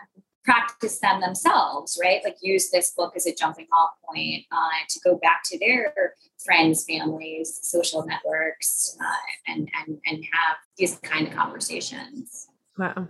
practice 0.45 1.01
them 1.01 1.21
themselves, 1.21 1.99
right? 2.03 2.23
Like 2.25 2.37
use 2.41 2.71
this 2.71 2.93
book 2.97 3.15
as 3.17 3.27
a 3.27 3.35
jumping 3.35 3.67
off 3.73 3.91
point 4.09 4.45
uh, 4.53 4.87
to 4.89 5.01
go 5.05 5.17
back 5.17 5.43
to 5.47 5.59
their 5.59 5.93
friends, 6.45 6.85
families, 6.85 7.59
social 7.63 8.07
networks, 8.07 8.97
uh, 9.01 9.53
and 9.53 9.69
and 9.77 9.99
and 10.07 10.25
have 10.33 10.57
these 10.79 10.99
kind 10.99 11.27
of 11.27 11.35
conversations. 11.35 12.47
Wow. 12.79 13.09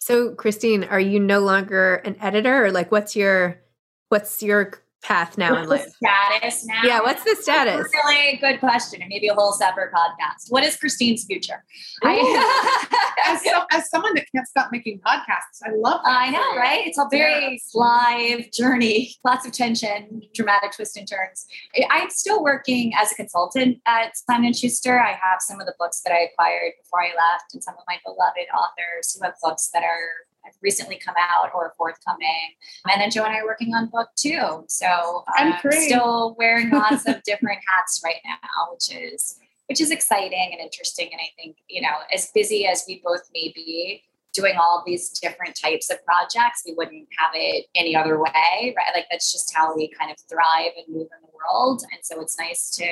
So, 0.00 0.34
Christine, 0.34 0.84
are 0.84 1.00
you 1.00 1.18
no 1.20 1.40
longer 1.40 1.96
an 1.96 2.16
editor, 2.20 2.66
or 2.66 2.72
like, 2.72 2.90
what's 2.90 3.16
your 3.16 3.62
what's 4.08 4.42
your 4.42 4.72
path 5.04 5.36
now 5.38 5.52
what's 5.52 5.64
in 5.64 5.68
life? 5.68 5.88
status 5.94 6.66
now? 6.66 6.80
Yeah, 6.82 7.00
what's 7.00 7.22
the 7.22 7.36
status? 7.40 7.76
That's 7.76 7.94
a 7.94 8.08
really 8.08 8.36
good 8.38 8.58
question, 8.58 9.02
and 9.02 9.08
maybe 9.08 9.28
a 9.28 9.34
whole 9.34 9.52
separate 9.52 9.92
podcast. 9.92 10.46
What 10.48 10.64
is 10.64 10.76
Christine's 10.76 11.24
future? 11.24 11.62
I, 12.02 13.06
as, 13.26 13.44
so, 13.44 13.62
as 13.70 13.88
someone 13.90 14.14
that 14.14 14.26
can't 14.34 14.46
stop 14.48 14.70
making 14.72 15.00
podcasts, 15.00 15.60
I 15.64 15.70
love. 15.74 16.00
That 16.04 16.10
I 16.10 16.30
know, 16.30 16.56
right? 16.56 16.86
It's 16.86 16.98
a 16.98 17.06
very 17.10 17.60
live 17.74 18.50
journey, 18.50 19.14
lots 19.24 19.46
of 19.46 19.52
tension, 19.52 20.22
dramatic 20.34 20.72
twists 20.72 20.96
and 20.96 21.06
turns. 21.06 21.46
I'm 21.90 22.10
still 22.10 22.42
working 22.42 22.92
as 23.00 23.12
a 23.12 23.14
consultant 23.14 23.80
at 23.86 24.16
Simon 24.16 24.46
and 24.46 24.56
Schuster. 24.56 24.98
I 25.00 25.12
have 25.12 25.40
some 25.40 25.60
of 25.60 25.66
the 25.66 25.74
books 25.78 26.00
that 26.04 26.12
I 26.12 26.28
acquired 26.32 26.72
before 26.82 27.02
I 27.02 27.08
left, 27.08 27.52
and 27.52 27.62
some 27.62 27.74
of 27.74 27.84
my 27.86 27.98
beloved 28.04 28.48
authors 28.54 29.14
who 29.14 29.24
have 29.24 29.34
books 29.42 29.70
that 29.72 29.82
are 29.82 30.24
have 30.24 30.33
recently 30.62 30.96
come 30.96 31.14
out 31.18 31.50
or 31.54 31.72
forthcoming. 31.76 32.54
And 32.90 33.00
then 33.00 33.10
Jo 33.10 33.24
and 33.24 33.34
I 33.34 33.40
are 33.40 33.46
working 33.46 33.74
on 33.74 33.86
book 33.86 34.08
two. 34.16 34.64
So 34.68 35.24
I'm 35.36 35.52
um, 35.52 35.58
still 35.72 36.34
wearing 36.38 36.70
lots 36.70 37.06
of 37.06 37.22
different 37.26 37.60
hats 37.66 38.00
right 38.04 38.20
now, 38.24 38.72
which 38.72 38.94
is 38.94 39.38
which 39.68 39.80
is 39.80 39.90
exciting 39.90 40.50
and 40.52 40.60
interesting. 40.60 41.08
And 41.10 41.20
I 41.20 41.28
think, 41.36 41.56
you 41.68 41.80
know, 41.80 41.94
as 42.12 42.30
busy 42.34 42.66
as 42.66 42.84
we 42.86 43.00
both 43.02 43.22
may 43.32 43.50
be 43.54 44.02
doing 44.34 44.56
all 44.56 44.82
these 44.84 45.08
different 45.10 45.58
types 45.58 45.90
of 45.90 46.04
projects, 46.04 46.62
we 46.66 46.74
wouldn't 46.74 47.08
have 47.18 47.30
it 47.34 47.66
any 47.74 47.96
other 47.96 48.20
way, 48.20 48.74
right? 48.76 48.94
Like 48.94 49.06
that's 49.10 49.32
just 49.32 49.54
how 49.54 49.74
we 49.74 49.88
kind 49.88 50.10
of 50.10 50.16
thrive 50.28 50.72
and 50.76 50.94
move 50.94 51.06
in 51.06 51.22
the 51.22 51.28
world. 51.32 51.82
And 51.92 52.04
so 52.04 52.20
it's 52.20 52.38
nice 52.38 52.70
to 52.72 52.84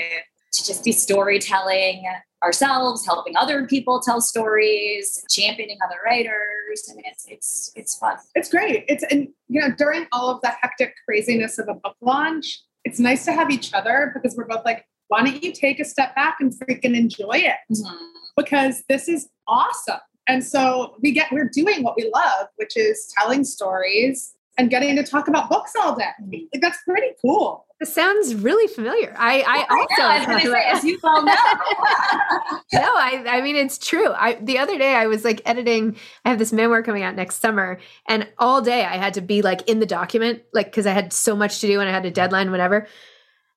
to 0.53 0.65
just 0.65 0.85
be 0.85 0.93
storytelling 0.93 2.05
ourselves, 2.43 3.07
helping 3.07 3.37
other 3.37 3.67
people 3.67 4.01
tell 4.01 4.21
stories, 4.21 5.25
championing 5.31 5.79
other 5.85 5.97
writers. 6.05 6.89
I 6.91 6.95
mean, 6.95 7.05
it's 7.07 7.27
it's 7.29 7.73
it's 7.75 7.97
fun. 7.97 8.17
It's 8.35 8.51
great. 8.51 8.85
It's 8.89 9.05
and 9.11 9.29
you 9.49 9.61
know 9.61 9.75
during 9.77 10.07
all 10.13 10.31
of 10.31 10.41
the 10.43 10.53
hectic 10.61 10.95
craziness 11.07 11.59
of 11.59 11.69
a 11.69 11.75
book 11.75 11.97
launch, 12.01 12.61
it's 12.85 12.99
nice 12.99 13.25
to 13.25 13.33
have 13.33 13.51
each 13.51 13.73
other 13.73 14.13
because 14.15 14.37
we're 14.37 14.47
both 14.47 14.65
like, 14.65 14.85
why 15.09 15.23
don't 15.23 15.43
you 15.43 15.53
take 15.53 15.81
a 15.81 15.85
step 15.85 16.15
back 16.15 16.37
and 16.41 16.53
freaking 16.53 16.97
enjoy 16.97 17.37
it? 17.37 17.57
Mm-hmm. 17.71 18.05
Because 18.37 18.83
this 18.89 19.09
is 19.09 19.29
awesome. 19.47 20.01
And 20.29 20.45
so 20.45 20.97
we 21.01 21.13
get 21.13 21.33
we're 21.33 21.49
doing 21.49 21.83
what 21.83 21.97
we 21.97 22.11
love, 22.15 22.49
which 22.57 22.77
is 22.77 23.13
telling 23.17 23.45
stories 23.45 24.35
and 24.63 24.71
getting 24.71 24.95
to 24.95 25.03
talk 25.03 25.27
about 25.27 25.51
books 25.51 25.73
all 25.81 25.97
day. 25.97 26.07
Like, 26.31 26.63
that's 26.63 26.79
pretty 26.85 27.09
cool. 27.21 27.67
This 27.81 27.93
sounds 27.93 28.37
really 28.37 28.73
familiar. 28.73 29.13
I, 29.19 29.43
I 29.43 29.67
also 29.69 30.03
I 30.03 30.19
was 30.19 30.27
gonna 30.27 30.55
say, 30.55 30.65
as 30.71 30.85
you 30.85 31.01
well 31.03 31.25
know. 31.25 31.33
no, 32.73 32.81
I 32.81 33.25
I 33.27 33.41
mean 33.41 33.57
it's 33.57 33.77
true. 33.77 34.13
I 34.13 34.35
the 34.35 34.59
other 34.59 34.79
day 34.79 34.95
I 34.95 35.09
was 35.09 35.25
like 35.25 35.43
editing. 35.45 35.97
I 36.25 36.31
have 36.31 36.39
this 36.39 36.53
memoir 36.53 36.85
coming 36.85 37.03
out 37.03 37.17
next 37.17 37.41
summer, 37.41 37.81
and 38.09 38.29
all 38.39 38.63
day 38.63 38.85
I 38.85 38.99
had 38.99 39.15
to 39.15 39.21
be 39.21 39.43
like 39.43 39.69
in 39.69 39.81
the 39.81 39.87
document, 39.87 40.43
like 40.53 40.67
because 40.67 40.87
I 40.87 40.93
had 40.93 41.13
so 41.13 41.35
much 41.35 41.59
to 41.61 41.67
do 41.67 41.81
and 41.81 41.89
I 41.89 41.93
had 41.93 42.07
a 42.07 42.11
deadline, 42.13 42.53
whatever. 42.53 42.87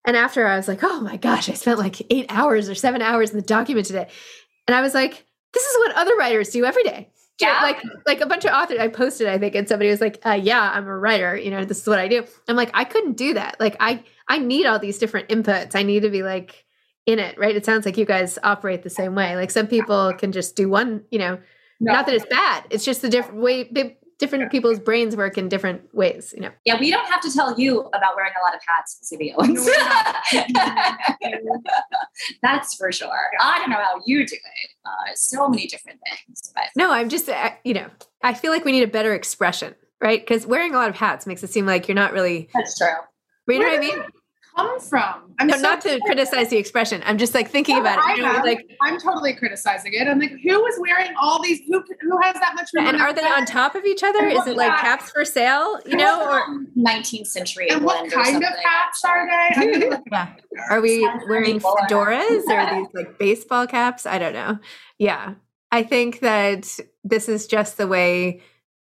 And 0.08 0.18
after 0.18 0.48
I 0.48 0.56
was 0.58 0.68
like, 0.68 0.84
oh 0.84 1.02
my 1.02 1.18
gosh, 1.18 1.48
I 1.48 1.54
spent 1.54 1.78
like 1.78 2.02
eight 2.12 2.26
hours 2.30 2.68
or 2.68 2.74
seven 2.74 3.04
hours 3.04 3.30
in 3.30 3.38
the 3.38 3.46
document 3.46 3.86
today, 3.86 4.08
and 4.68 4.74
I 4.74 4.82
was 4.82 4.96
like, 4.96 5.24
this 5.54 5.64
is 5.64 5.78
what 5.78 5.96
other 5.96 6.16
writers 6.16 6.50
do 6.50 6.66
every 6.66 6.84
day. 6.84 7.12
Yeah. 7.40 7.60
Like 7.62 7.82
like 8.06 8.22
a 8.22 8.26
bunch 8.26 8.46
of 8.46 8.52
authors. 8.52 8.80
I 8.80 8.88
posted, 8.88 9.28
I 9.28 9.38
think, 9.38 9.56
and 9.56 9.68
somebody 9.68 9.90
was 9.90 10.00
like, 10.02 10.20
uh, 10.26 10.40
yeah, 10.42 10.72
I'm 10.74 10.88
a 10.88 10.98
writer. 10.98 11.36
You 11.36 11.52
know, 11.52 11.66
this 11.66 11.82
is 11.82 11.88
what 11.88 12.00
I 12.00 12.08
do. 12.08 12.24
I'm 12.48 12.56
like, 12.56 12.72
I 12.74 12.84
couldn't 12.86 13.18
do 13.18 13.34
that. 13.34 13.60
Like 13.60 13.76
I 13.80 14.04
I 14.28 14.38
need 14.38 14.66
all 14.66 14.80
these 14.80 14.98
different 14.98 15.28
inputs. 15.30 15.76
I 15.76 15.84
need 15.84 16.02
to 16.02 16.10
be 16.10 16.24
like 16.24 16.66
in 17.06 17.20
it, 17.20 17.38
right? 17.38 17.56
It 17.56 17.66
sounds 17.66 17.86
like 17.86 17.98
you 17.98 18.06
guys 18.06 18.40
operate 18.44 18.84
the 18.84 18.90
same 18.90 19.16
way. 19.16 19.36
Like 19.36 19.52
some 19.52 19.68
people 19.68 20.14
can 20.14 20.32
just 20.32 20.56
do 20.56 20.70
one, 20.70 21.04
you 21.12 21.20
know, 21.20 21.38
No. 21.80 21.94
not 21.94 22.06
that 22.08 22.16
it's 22.16 22.26
bad. 22.26 22.66
It's 22.70 22.86
just 22.86 23.02
the 23.02 23.10
different 23.10 23.42
way, 23.42 23.70
different 24.18 24.50
people's 24.52 24.80
brains 24.80 25.16
work 25.16 25.38
in 25.38 25.50
different 25.50 25.94
ways, 25.94 26.34
you 26.36 26.42
know. 26.42 26.52
Yeah, 26.64 26.80
we 26.80 26.90
don't 26.90 27.06
have 27.08 27.22
to 27.22 27.32
tell 27.34 27.60
you 27.60 27.82
about 27.94 28.16
wearing 28.16 28.32
a 28.40 28.44
lot 28.44 28.56
of 28.56 28.62
hats, 28.66 28.98
Zibby 29.04 29.34
Owens. 29.38 29.66
That's 32.42 32.76
for 32.76 32.92
sure. 32.92 33.30
I 33.42 33.60
don't 33.60 33.70
know 33.70 33.78
how 33.78 34.02
you 34.06 34.26
do 34.26 34.36
it. 34.36 34.70
Uh, 34.86 35.14
so 35.16 35.48
many 35.50 35.68
different 35.68 36.00
things, 36.08 36.52
but 36.54 36.66
No, 36.76 36.92
I'm 36.92 37.10
just, 37.10 37.30
uh, 37.30 37.52
you 37.64 37.74
know, 37.74 37.88
I 38.24 38.34
feel 38.34 38.52
like 38.52 38.66
we 38.66 38.72
need 38.72 38.84
a 38.84 38.88
better 38.88 39.14
expression, 39.14 39.76
right? 40.02 40.22
Because 40.22 40.46
wearing 40.46 40.74
a 40.74 40.78
lot 40.78 40.90
of 40.90 40.96
hats 40.96 41.26
makes 41.26 41.44
it 41.44 41.50
seem 41.50 41.66
like 41.66 41.88
you're 41.88 41.96
not 41.96 42.14
really, 42.14 42.50
that's 42.54 42.78
true. 42.78 42.88
you 43.48 43.60
know 43.60 43.68
what 43.68 43.78
I 43.78 43.80
mean? 43.80 44.00
Did 44.56 44.66
it 44.66 44.68
Come 44.68 44.80
from. 44.80 45.22
I'm 45.38 45.48
No, 45.48 45.56
so 45.58 45.62
not 45.62 45.82
to 45.82 46.00
criticize 46.06 46.50
the 46.50 46.58
expression. 46.58 47.02
I'm 47.06 47.18
just 47.18 47.34
like 47.34 47.50
thinking 47.50 47.76
No, 47.76 47.82
about 47.82 47.98
it. 48.00 48.06
I 48.06 48.16
You 48.16 48.22
know, 48.22 48.32
have. 48.34 48.46
like, 48.46 48.66
I'm 48.82 48.98
totally 49.00 49.34
criticizing 49.34 49.94
it. 49.94 50.08
I'm 50.08 50.18
like, 50.20 50.32
who 50.32 50.66
is 50.66 50.80
wearing 50.80 51.12
all 51.22 51.42
these? 51.44 51.60
Who 51.68 51.84
who 52.02 52.18
has 52.22 52.36
that 52.36 52.54
much 52.56 52.70
room? 52.74 52.88
and 52.88 52.98
are 53.02 53.12
they 53.14 53.22
head? 53.22 53.40
on 53.40 53.46
top 53.46 53.76
of 53.76 53.84
each 53.86 54.04
other? 54.04 54.26
Is 54.26 54.48
it 54.48 54.56
like 54.56 54.68
Yeah. 54.72 54.82
caps 54.82 55.10
for 55.12 55.26
sale? 55.26 55.80
You 55.86 55.98
know, 55.98 56.24
or 56.30 56.44
19th 56.78 57.28
century 57.28 57.70
And 57.70 57.84
what 57.84 58.10
kind 58.12 58.38
of 58.44 58.50
caps 58.62 59.04
are 59.04 59.28
they? 59.28 59.62
I'm 59.62 59.72
gonna 59.74 59.86
look 59.88 60.02
Yeah. 60.12 60.34
Are 60.70 60.80
we 60.82 61.02
wearing 61.28 61.60
pretty 61.60 61.60
fedoras 61.60 62.44
or 62.48 62.76
these 62.78 62.88
like 62.94 63.20
baseball 63.20 63.68
caps? 63.68 64.06
I 64.06 64.18
don't 64.20 64.34
know. 64.34 64.58
Yeah. 64.98 65.34
I 65.72 65.84
think 65.84 66.22
that 66.22 66.80
this 67.04 67.28
is 67.28 67.46
just 67.48 67.78
the 67.78 67.88
way 67.88 68.42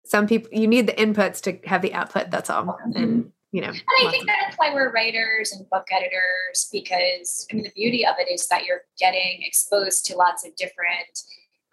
some 0.05 0.25
people 0.25 0.49
you 0.51 0.67
need 0.67 0.87
the 0.87 0.93
inputs 0.93 1.41
to 1.41 1.59
have 1.69 1.83
the 1.83 1.93
output. 1.93 2.31
That's 2.31 2.49
all. 2.49 2.63
Mm-hmm. 2.65 3.03
And 3.03 3.31
you 3.51 3.61
know. 3.61 3.69
And 3.69 4.07
I 4.07 4.11
think 4.11 4.27
that's 4.27 4.55
why 4.57 4.73
we're 4.73 4.91
writers 4.91 5.51
and 5.51 5.69
book 5.69 5.87
editors 5.91 6.69
because 6.71 7.47
I 7.51 7.55
mean 7.55 7.63
the 7.63 7.71
beauty 7.75 8.05
of 8.05 8.15
it 8.19 8.31
is 8.31 8.47
that 8.47 8.65
you're 8.65 8.81
getting 8.99 9.41
exposed 9.43 10.05
to 10.05 10.15
lots 10.15 10.45
of 10.45 10.55
different 10.55 11.23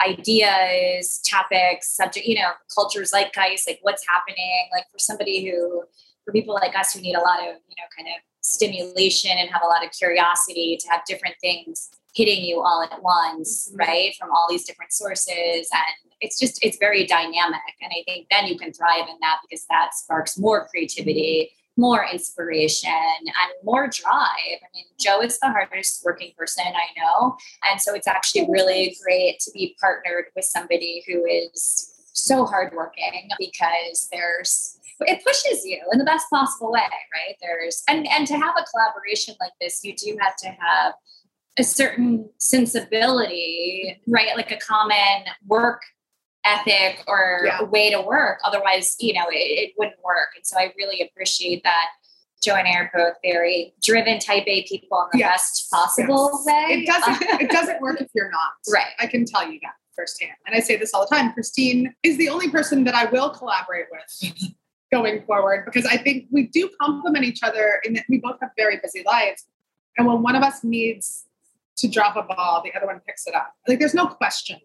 ideas, 0.05 1.21
topics, 1.21 1.97
subject, 1.97 2.27
you 2.27 2.37
know, 2.37 2.51
cultures 2.75 3.13
like 3.13 3.33
zeitgeist, 3.33 3.67
like 3.67 3.79
what's 3.83 4.07
happening. 4.09 4.69
Like 4.73 4.85
for 4.93 4.99
somebody 4.99 5.49
who, 5.49 5.85
for 6.25 6.33
people 6.33 6.55
like 6.55 6.77
us 6.77 6.93
who 6.93 7.01
need 7.01 7.15
a 7.15 7.21
lot 7.21 7.41
of, 7.41 7.57
you 7.69 7.77
know, 7.79 7.89
kind 7.97 8.09
of 8.09 8.23
stimulation 8.41 9.33
and 9.33 9.51
have 9.51 9.63
a 9.63 9.67
lot 9.67 9.85
of 9.85 9.91
curiosity 9.93 10.79
to 10.81 10.89
have 10.89 11.01
different 11.07 11.37
things 11.41 11.91
hitting 12.15 12.45
you 12.45 12.61
all 12.61 12.83
at 12.83 13.03
once, 13.03 13.69
mm-hmm. 13.69 13.79
right? 13.79 14.15
From 14.19 14.31
all 14.31 14.47
these 14.49 14.65
different 14.65 14.93
sources. 14.93 15.69
And 15.73 16.13
it's 16.21 16.39
just, 16.39 16.63
it's 16.65 16.79
very 16.79 17.07
dynamic. 17.07 17.61
And 17.81 17.93
I 17.93 18.03
think 18.07 18.27
then 18.31 18.47
you 18.47 18.59
can 18.59 18.73
thrive 18.73 19.09
in 19.09 19.17
that 19.21 19.39
because 19.43 19.67
that 19.69 19.95
sparks 19.95 20.39
more 20.39 20.67
creativity 20.69 21.51
more 21.77 22.07
inspiration 22.11 22.91
and 22.91 23.53
more 23.63 23.89
drive. 23.89 24.61
I 24.63 24.69
mean, 24.75 24.87
Jo 24.99 25.21
is 25.21 25.39
the 25.39 25.49
hardest 25.49 26.03
working 26.05 26.33
person 26.37 26.65
I 26.67 27.01
know. 27.01 27.37
And 27.71 27.81
so 27.81 27.95
it's 27.95 28.07
actually 28.07 28.47
really 28.51 28.97
great 29.03 29.41
to 29.41 29.51
be 29.53 29.77
partnered 29.81 30.27
with 30.35 30.45
somebody 30.45 31.05
who 31.07 31.25
is 31.27 31.93
so 32.13 32.47
hardworking 32.47 33.29
because 33.39 34.09
there's 34.11 34.79
it 35.01 35.23
pushes 35.23 35.65
you 35.67 35.79
in 35.93 35.99
the 35.99 36.05
best 36.05 36.27
possible 36.31 36.73
way, 36.73 36.81
right? 36.81 37.37
There's 37.43 37.83
and 37.89 38.09
and 38.09 38.27
to 38.27 38.35
have 38.35 38.55
a 38.59 38.65
collaboration 38.65 39.35
like 39.41 39.53
this, 39.61 39.81
you 39.85 39.95
do 39.95 40.17
have 40.21 40.37
to 40.37 40.49
have 40.49 40.95
a 41.59 41.65
certain 41.65 42.29
sensibility, 42.39 44.01
right? 44.07 44.37
Like 44.37 44.53
a 44.53 44.57
common 44.57 45.25
work 45.47 45.83
ethic 46.47 47.03
or 47.07 47.43
Yeah. 47.45 47.63
way 47.65 47.91
to 47.91 48.01
work. 48.01 48.39
Otherwise, 48.45 48.97
you 49.01 49.13
know, 49.13 49.27
it, 49.29 49.35
it 49.35 49.73
wouldn't 49.79 50.03
work. 50.05 50.29
And 50.37 50.47
so 50.47 50.57
I 50.59 50.73
really 50.77 51.01
appreciate 51.03 51.63
that 51.65 51.87
Jo 52.43 52.55
and 52.55 52.69
I 52.69 52.73
are 52.73 52.91
both 52.95 53.15
very 53.25 53.75
driven 53.83 54.19
type 54.19 54.45
A 54.47 54.63
people 54.65 54.99
in 55.13 55.19
the 55.19 55.25
Yes. 55.25 55.33
best 55.33 55.71
possible 55.71 56.31
Yes. 56.33 56.47
way. 56.47 56.75
It 56.75 56.87
doesn't. 56.87 57.23
it 57.41 57.51
doesn't 57.51 57.81
work 57.81 58.01
if 58.01 58.09
you're 58.15 58.31
not. 58.31 58.53
Right. 58.73 58.93
I 59.01 59.07
can 59.07 59.25
tell 59.25 59.51
you 59.51 59.59
that 59.63 59.73
firsthand. 59.97 60.33
And 60.47 60.55
I 60.55 60.61
say 60.61 60.77
this 60.77 60.93
all 60.95 61.07
the 61.09 61.15
time. 61.15 61.33
Christine 61.33 61.95
is 62.03 62.19
the 62.19 62.29
only 62.29 62.51
person 62.51 62.85
that 62.85 62.95
I 62.95 63.07
will 63.07 63.31
collaborate 63.31 63.87
with 63.91 64.33
going 64.93 65.25
forward 65.25 65.65
because 65.65 65.87
I 65.87 65.97
think 65.97 66.27
we 66.31 66.47
do 66.47 66.71
complement 66.81 67.25
each 67.25 67.43
other 67.43 67.81
in 67.85 67.95
that 67.95 68.05
we 68.09 68.19
both 68.19 68.37
have 68.41 68.51
very 68.57 68.79
busy 68.83 69.03
lives. 69.05 69.45
And 69.99 70.07
when 70.07 70.23
one 70.23 70.37
of 70.37 70.43
us 70.43 70.63
needs 70.63 71.25
to 71.79 71.89
drop 71.89 72.17
a 72.17 72.23
ball, 72.23 72.63
the 72.63 72.75
other 72.75 72.87
one 72.87 73.01
picks 73.07 73.27
it 73.27 73.35
up. 73.35 73.55
Like 73.67 73.79
there's 73.79 73.95
no 73.95 74.07
question. 74.07 74.61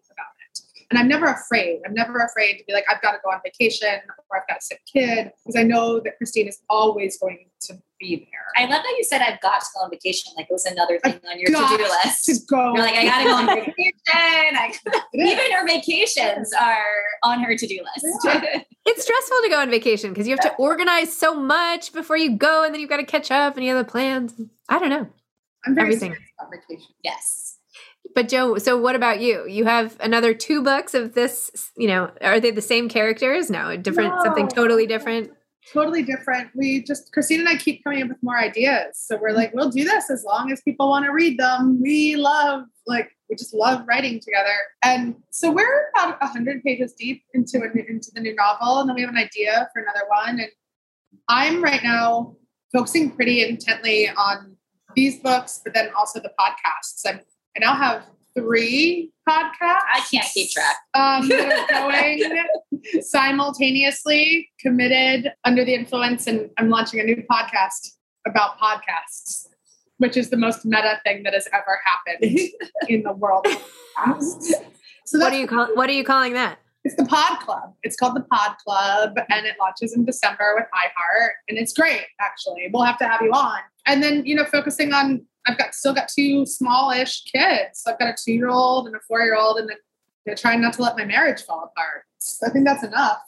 And 0.92 0.98
I'm 0.98 1.08
never 1.08 1.24
afraid. 1.24 1.80
I'm 1.86 1.94
never 1.94 2.18
afraid 2.18 2.58
to 2.58 2.64
be 2.66 2.74
like, 2.74 2.84
I've 2.86 3.00
got 3.00 3.12
to 3.12 3.18
go 3.24 3.30
on 3.30 3.40
vacation 3.42 3.88
or 4.28 4.36
I've 4.36 4.46
got 4.46 4.58
a 4.58 4.60
sick 4.60 4.82
kid 4.84 5.32
because 5.42 5.58
I 5.58 5.62
know 5.62 6.00
that 6.00 6.18
Christine 6.18 6.46
is 6.48 6.60
always 6.68 7.16
going 7.16 7.46
to 7.62 7.80
be 7.98 8.16
there. 8.16 8.44
I 8.62 8.68
love 8.70 8.82
that 8.82 8.94
you 8.98 9.02
said 9.02 9.22
I've 9.22 9.40
got 9.40 9.60
to 9.60 9.66
go 9.74 9.84
on 9.84 9.90
vacation. 9.90 10.34
Like 10.36 10.48
it 10.50 10.52
was 10.52 10.66
another 10.66 10.98
thing 10.98 11.18
on 11.26 11.38
your 11.40 11.46
to-do 11.46 11.78
to 11.78 11.90
list. 12.04 12.46
go. 12.46 12.74
You're 12.74 12.84
like, 12.84 12.94
I 12.94 13.04
gotta 13.06 13.24
go 13.24 13.34
on 13.36 13.46
vacation. 13.64 13.94
I, 14.12 14.74
even 15.14 15.52
her 15.52 15.66
vacations 15.66 16.52
are 16.52 16.84
on 17.22 17.42
her 17.42 17.56
to-do 17.56 17.80
list. 17.94 18.66
It's 18.84 19.04
stressful 19.04 19.38
to 19.44 19.48
go 19.48 19.60
on 19.60 19.70
vacation 19.70 20.10
because 20.10 20.26
you 20.26 20.32
have 20.32 20.40
to 20.40 20.52
organize 20.56 21.16
so 21.16 21.36
much 21.36 21.92
before 21.92 22.16
you 22.16 22.36
go 22.36 22.64
and 22.64 22.74
then 22.74 22.80
you've 22.80 22.90
got 22.90 22.96
to 22.96 23.04
catch 23.04 23.30
up 23.30 23.56
and 23.56 23.64
you 23.64 23.76
have 23.76 23.86
the 23.86 23.90
plans. 23.90 24.34
I 24.68 24.80
don't 24.80 24.90
know. 24.90 25.08
I'm 25.64 25.76
very 25.76 25.94
everything. 25.94 26.10
serious 26.10 26.30
about 26.40 26.50
vacation. 26.50 26.92
yes. 27.04 27.51
But 28.14 28.28
Jo, 28.28 28.58
so 28.58 28.76
what 28.76 28.94
about 28.94 29.20
you? 29.20 29.46
You 29.46 29.64
have 29.64 29.96
another 30.00 30.34
two 30.34 30.62
books 30.62 30.94
of 30.94 31.14
this, 31.14 31.70
you 31.76 31.88
know, 31.88 32.10
are 32.20 32.40
they 32.40 32.50
the 32.50 32.62
same 32.62 32.88
characters? 32.88 33.50
No, 33.50 33.76
different, 33.76 34.14
something 34.22 34.48
totally 34.48 34.86
different. 34.86 35.30
totally 35.72 36.02
different. 36.02 36.50
We 36.54 36.82
just 36.82 37.12
Christine 37.12 37.40
and 37.40 37.48
I 37.48 37.56
keep 37.56 37.84
coming 37.84 38.02
up 38.02 38.08
with 38.08 38.22
more 38.22 38.38
ideas. 38.38 38.98
So 38.98 39.18
we're 39.20 39.32
like, 39.32 39.54
we'll 39.54 39.70
do 39.70 39.84
this 39.84 40.10
as 40.10 40.24
long 40.24 40.50
as 40.52 40.60
people 40.62 40.88
want 40.88 41.04
to 41.04 41.12
read 41.12 41.38
them. 41.38 41.80
We 41.80 42.16
love 42.16 42.64
like 42.86 43.10
we 43.30 43.36
just 43.36 43.54
love 43.54 43.84
writing 43.86 44.20
together. 44.20 44.54
And 44.82 45.14
so 45.30 45.50
we're 45.50 45.88
about 45.94 46.22
hundred 46.22 46.62
pages 46.64 46.92
deep 46.92 47.22
into 47.34 47.58
a, 47.58 47.70
into 47.88 48.10
the 48.14 48.20
new 48.20 48.34
novel, 48.34 48.80
and 48.80 48.88
then 48.88 48.96
we 48.96 49.02
have 49.02 49.10
an 49.10 49.16
idea 49.16 49.68
for 49.72 49.82
another 49.82 50.04
one. 50.08 50.40
And 50.40 50.50
I'm 51.28 51.62
right 51.62 51.82
now 51.82 52.36
focusing 52.72 53.10
pretty 53.10 53.46
intently 53.46 54.08
on 54.08 54.56
these 54.96 55.20
books, 55.20 55.60
but 55.64 55.74
then 55.74 55.90
also 55.96 56.20
the 56.20 56.32
podcasts. 56.38 57.02
I'm, 57.06 57.20
I 57.56 57.60
now 57.60 57.74
have 57.74 58.04
three 58.34 59.10
podcasts. 59.28 59.52
I 59.62 60.02
can't 60.10 60.26
keep 60.32 60.50
track. 60.50 60.76
um, 60.94 61.28
that 61.28 61.70
are 61.70 61.88
going 61.88 63.02
simultaneously, 63.02 64.50
committed, 64.60 65.32
under 65.44 65.64
the 65.64 65.74
influence, 65.74 66.26
and 66.26 66.50
I'm 66.58 66.68
launching 66.70 67.00
a 67.00 67.04
new 67.04 67.22
podcast 67.30 67.92
about 68.26 68.58
podcasts, 68.58 69.46
which 69.98 70.16
is 70.16 70.30
the 70.30 70.36
most 70.36 70.64
meta 70.64 71.00
thing 71.04 71.22
that 71.24 71.34
has 71.34 71.48
ever 71.52 71.80
happened 71.84 72.38
in 72.88 73.02
the 73.02 73.12
world. 73.12 73.46
So 75.04 75.18
What 75.18 75.32
are 75.32 75.38
you 75.38 75.46
call, 75.46 75.66
what 75.74 75.90
are 75.90 75.94
you 75.94 76.04
calling 76.04 76.32
that? 76.34 76.58
it's 76.84 76.96
the 76.96 77.04
Pod 77.04 77.38
Club. 77.38 77.74
It's 77.84 77.94
called 77.96 78.16
the 78.16 78.22
Pod 78.32 78.56
Club, 78.66 79.12
and 79.30 79.46
it 79.46 79.54
launches 79.60 79.94
in 79.94 80.04
December 80.04 80.54
with 80.56 80.64
iHeart, 80.74 81.30
and 81.48 81.56
it's 81.56 81.72
great. 81.72 82.02
Actually, 82.20 82.68
we'll 82.72 82.82
have 82.82 82.98
to 82.98 83.06
have 83.06 83.20
you 83.22 83.30
on. 83.30 83.58
And 83.86 84.02
then 84.02 84.24
you 84.26 84.34
know, 84.34 84.44
focusing 84.44 84.92
on, 84.92 85.24
I've 85.46 85.58
got 85.58 85.74
still 85.74 85.94
got 85.94 86.08
two 86.08 86.46
smallish 86.46 87.24
kids. 87.24 87.82
I've 87.86 87.98
got 87.98 88.08
a 88.08 88.16
two 88.16 88.32
year 88.32 88.48
old 88.48 88.86
and 88.86 88.94
a 88.94 89.00
four 89.08 89.20
year 89.22 89.36
old, 89.36 89.58
and 89.58 89.70
know, 90.26 90.34
trying 90.34 90.60
not 90.60 90.74
to 90.74 90.82
let 90.82 90.96
my 90.96 91.04
marriage 91.04 91.42
fall 91.42 91.64
apart. 91.64 92.04
So 92.18 92.46
I 92.46 92.50
think 92.50 92.64
that's 92.64 92.84
enough. 92.84 93.22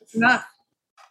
That's 0.00 0.14
enough. 0.14 0.44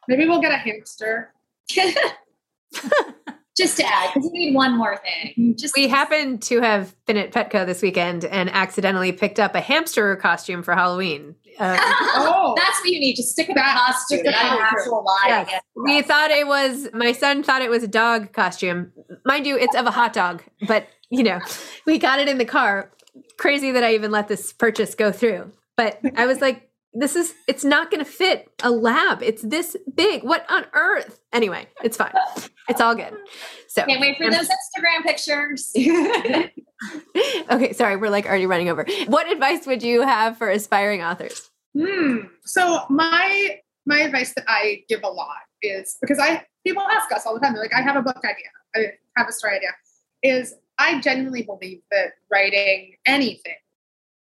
Maybe 0.08 0.28
we'll 0.28 0.42
get 0.42 0.52
a 0.52 0.58
hamster. 0.58 1.34
Just 3.56 3.78
to 3.78 3.86
add, 3.86 4.12
because 4.14 4.30
you 4.34 4.40
need 4.40 4.56
one 4.56 4.76
more 4.78 4.98
thing. 4.98 5.56
Just 5.58 5.76
We 5.76 5.88
happened 5.88 6.42
to 6.44 6.60
have 6.62 6.96
been 7.06 7.18
at 7.18 7.32
Petco 7.32 7.66
this 7.66 7.82
weekend 7.84 8.26
and 8.26 8.50
accidentally 8.50 9.12
picked 9.12 9.40
up 9.40 9.54
a 9.54 9.62
hamster 9.62 10.16
costume 10.16 10.64
for 10.64 10.74
Halloween. 10.74 11.36
Uh, 11.60 11.78
Oh. 12.16 12.56
that's 12.58 12.80
what 12.80 12.90
you 12.90 13.00
need. 13.00 13.16
to 13.16 13.24
stick 13.24 13.48
with 13.48 13.56
That- 13.58 13.76
costume, 13.78 14.20
stick 14.20 14.26
with 14.26 14.34
not 14.34 14.54
an 14.54 14.58
the 14.58 14.64
actual 14.64 15.04
lie. 15.06 15.46
yes. 15.50 15.62
We 15.76 16.02
thought 16.02 16.32
it 16.32 16.48
was, 16.48 16.90
my 16.94 17.12
son 17.12 17.44
thought 17.44 17.62
it 17.62 17.70
was 17.70 17.84
a 17.84 17.88
dog 17.88 18.34
costume. 18.34 18.92
Mind 19.24 19.46
you, 19.46 19.56
it's 19.58 19.76
of 19.76 19.86
a 19.86 19.92
hot 19.92 20.14
dog, 20.14 20.42
but 20.68 20.88
you 21.12 21.22
know, 21.22 21.40
we 21.86 22.00
got 22.00 22.20
it 22.20 22.28
in 22.28 22.40
the 22.40 22.46
car. 22.46 22.90
Crazy 23.38 23.72
that 23.72 23.84
I 23.84 23.94
even 23.94 24.10
let 24.10 24.28
this 24.28 24.52
purchase 24.52 24.96
go 24.96 25.12
through. 25.12 25.52
But 25.78 26.00
I 26.16 26.26
was 26.26 26.42
like, 26.42 26.70
this 26.94 27.16
is 27.16 27.34
it's 27.48 27.64
not 27.64 27.90
going 27.90 28.04
to 28.04 28.10
fit 28.10 28.50
a 28.62 28.70
lab. 28.70 29.24
It's 29.24 29.42
this 29.42 29.76
big. 29.94 30.24
What 30.24 30.46
on 30.50 30.66
earth? 30.74 31.20
Anyway, 31.32 31.68
it's 31.84 31.98
fine. 31.98 32.14
It's 32.70 32.80
all 32.80 32.96
good. 32.96 33.14
So 33.68 33.84
Can't 33.86 34.00
wait 34.00 34.18
for 34.18 34.30
those 34.30 34.48
Instagram 34.48 35.04
pictures. 35.04 35.74
okay, 37.52 37.74
sorry, 37.74 37.96
we're 37.96 38.10
like 38.10 38.26
already 38.26 38.46
running 38.46 38.70
over. 38.70 38.86
What 39.08 39.32
advice 39.32 39.66
would 39.66 39.82
you 39.82 40.02
have 40.02 40.38
for 40.38 40.50
aspiring 40.50 41.02
authors? 41.02 41.50
Hmm. 41.78 42.20
So 42.46 42.86
my 42.90 43.60
my 43.86 44.00
advice 44.00 44.34
that 44.36 44.46
I 44.48 44.84
give 44.88 45.02
a 45.04 45.10
lot 45.10 45.38
is 45.62 45.98
because 46.00 46.20
I 46.20 46.46
people 46.66 46.84
ask 46.84 47.12
us 47.12 47.26
all 47.26 47.34
the 47.34 47.40
time. 47.40 47.54
They're 47.54 47.64
like, 47.64 47.74
I 47.74 47.82
have 47.82 47.96
a 47.96 48.02
book 48.02 48.18
idea. 48.18 48.50
I 48.76 48.94
have 49.18 49.28
a 49.28 49.32
story 49.32 49.56
idea. 49.56 49.72
Is 50.22 50.56
I 50.78 51.02
genuinely 51.02 51.44
believe 51.44 51.82
that 51.92 52.14
writing 52.32 52.96
anything 53.06 53.56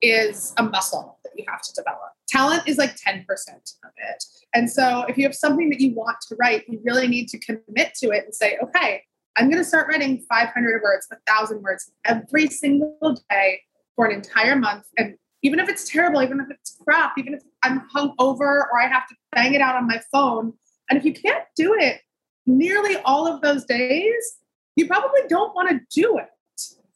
is 0.00 0.52
a 0.56 0.62
muscle 0.62 1.18
you 1.36 1.44
have 1.48 1.62
to 1.62 1.72
develop. 1.74 2.12
Talent 2.28 2.66
is 2.66 2.78
like 2.78 2.96
10% 2.96 3.24
of 3.26 3.90
it. 3.96 4.24
And 4.54 4.70
so 4.70 5.04
if 5.08 5.16
you 5.16 5.24
have 5.24 5.34
something 5.34 5.70
that 5.70 5.80
you 5.80 5.94
want 5.94 6.18
to 6.28 6.36
write, 6.36 6.64
you 6.68 6.80
really 6.84 7.08
need 7.08 7.28
to 7.28 7.38
commit 7.38 7.94
to 7.96 8.10
it 8.10 8.24
and 8.24 8.34
say, 8.34 8.58
okay, 8.62 9.02
I'm 9.36 9.48
going 9.48 9.62
to 9.62 9.68
start 9.68 9.88
writing 9.88 10.24
500 10.28 10.82
words, 10.82 11.06
1,000 11.08 11.62
words 11.62 11.90
every 12.04 12.48
single 12.48 13.16
day 13.30 13.60
for 13.96 14.06
an 14.06 14.12
entire 14.12 14.56
month. 14.56 14.84
And 14.98 15.16
even 15.42 15.58
if 15.58 15.68
it's 15.68 15.88
terrible, 15.88 16.22
even 16.22 16.40
if 16.40 16.50
it's 16.50 16.76
crap, 16.84 17.14
even 17.18 17.34
if 17.34 17.42
I'm 17.62 17.82
hung 17.92 18.14
over 18.18 18.68
or 18.70 18.80
I 18.80 18.88
have 18.88 19.08
to 19.08 19.14
bang 19.32 19.54
it 19.54 19.60
out 19.60 19.76
on 19.76 19.86
my 19.86 20.00
phone, 20.12 20.52
and 20.90 20.98
if 20.98 21.04
you 21.04 21.12
can't 21.12 21.44
do 21.56 21.74
it 21.74 22.00
nearly 22.46 22.96
all 23.04 23.26
of 23.26 23.40
those 23.40 23.64
days, 23.64 24.38
you 24.76 24.86
probably 24.86 25.20
don't 25.28 25.54
want 25.54 25.70
to 25.70 25.80
do 25.90 26.18
it 26.18 26.28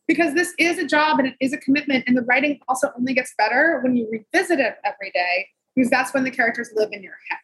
because 0.06 0.34
this 0.34 0.52
is 0.58 0.78
a 0.78 0.86
job 0.86 1.18
and 1.18 1.28
it 1.28 1.34
is 1.40 1.52
a 1.52 1.58
commitment. 1.58 2.04
And 2.06 2.16
the 2.16 2.22
writing 2.22 2.60
also 2.68 2.92
only 2.96 3.14
gets 3.14 3.34
better 3.36 3.80
when 3.82 3.96
you 3.96 4.08
revisit 4.10 4.60
it 4.60 4.76
every 4.84 5.10
day 5.10 5.48
because 5.74 5.90
that's 5.90 6.14
when 6.14 6.24
the 6.24 6.30
characters 6.30 6.70
live 6.74 6.90
in 6.92 7.02
your 7.02 7.16
head. 7.28 7.38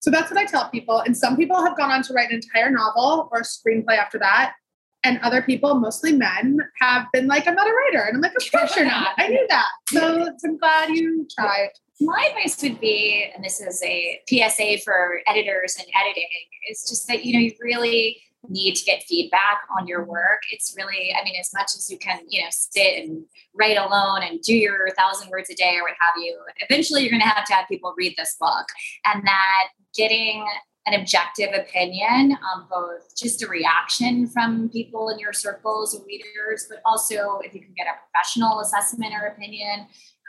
So 0.00 0.10
that's 0.10 0.30
what 0.30 0.38
I 0.38 0.44
tell 0.44 0.68
people. 0.68 0.98
And 0.98 1.16
some 1.16 1.36
people 1.36 1.64
have 1.64 1.76
gone 1.76 1.90
on 1.90 2.02
to 2.02 2.12
write 2.12 2.30
an 2.30 2.34
entire 2.34 2.70
novel 2.70 3.28
or 3.30 3.38
a 3.38 3.42
screenplay 3.42 3.96
after 3.96 4.18
that. 4.18 4.54
And 5.04 5.18
other 5.20 5.42
people, 5.42 5.74
mostly 5.74 6.12
men, 6.12 6.58
have 6.80 7.06
been 7.12 7.26
like, 7.26 7.46
I'm 7.48 7.54
not 7.54 7.66
a 7.66 7.72
writer. 7.72 8.04
And 8.06 8.16
I'm 8.16 8.20
like, 8.20 8.34
of 8.36 8.52
course 8.52 8.76
you're 8.76 8.84
not. 8.84 9.10
I 9.18 9.28
knew 9.28 9.46
that. 9.48 9.68
So 9.88 10.28
I'm 10.44 10.58
glad 10.58 10.90
you 10.90 11.26
tried. 11.36 11.70
My 12.00 12.30
advice 12.30 12.60
would 12.62 12.80
be, 12.80 13.30
and 13.34 13.44
this 13.44 13.60
is 13.60 13.82
a 13.82 14.20
PSA 14.28 14.78
for 14.84 15.20
editors 15.26 15.76
and 15.78 15.86
editing, 16.00 16.28
is 16.70 16.84
just 16.88 17.06
that, 17.08 17.24
you 17.24 17.32
know, 17.32 17.40
you 17.40 17.52
really 17.60 18.20
need 18.48 18.74
to 18.74 18.84
get 18.84 19.02
feedback 19.04 19.60
on 19.78 19.86
your 19.86 20.04
work. 20.04 20.42
It's 20.50 20.74
really, 20.76 21.14
I 21.14 21.24
mean, 21.24 21.34
as 21.38 21.50
much 21.54 21.70
as 21.76 21.88
you 21.90 21.98
can, 21.98 22.20
you 22.28 22.42
know, 22.42 22.48
sit 22.50 23.04
and 23.04 23.24
write 23.54 23.76
alone 23.76 24.22
and 24.22 24.40
do 24.40 24.54
your 24.54 24.88
thousand 24.96 25.30
words 25.30 25.50
a 25.50 25.54
day 25.54 25.76
or 25.76 25.82
what 25.82 25.94
have 26.00 26.14
you, 26.16 26.38
eventually 26.68 27.02
you're 27.02 27.10
going 27.10 27.22
to 27.22 27.28
have 27.28 27.44
to 27.46 27.54
have 27.54 27.68
people 27.68 27.94
read 27.96 28.14
this 28.16 28.36
book. 28.40 28.66
And 29.04 29.24
that 29.26 29.68
getting 29.96 30.44
an 30.86 31.00
objective 31.00 31.50
opinion 31.54 32.36
on 32.52 32.66
both 32.68 33.16
just 33.16 33.42
a 33.42 33.46
reaction 33.46 34.26
from 34.26 34.68
people 34.70 35.10
in 35.10 35.18
your 35.18 35.32
circles 35.32 35.94
or 35.94 36.04
readers, 36.04 36.66
but 36.68 36.80
also 36.84 37.38
if 37.44 37.54
you 37.54 37.60
can 37.60 37.72
get 37.76 37.86
a 37.86 37.94
professional 38.10 38.60
assessment 38.60 39.12
or 39.14 39.26
opinion, 39.26 39.86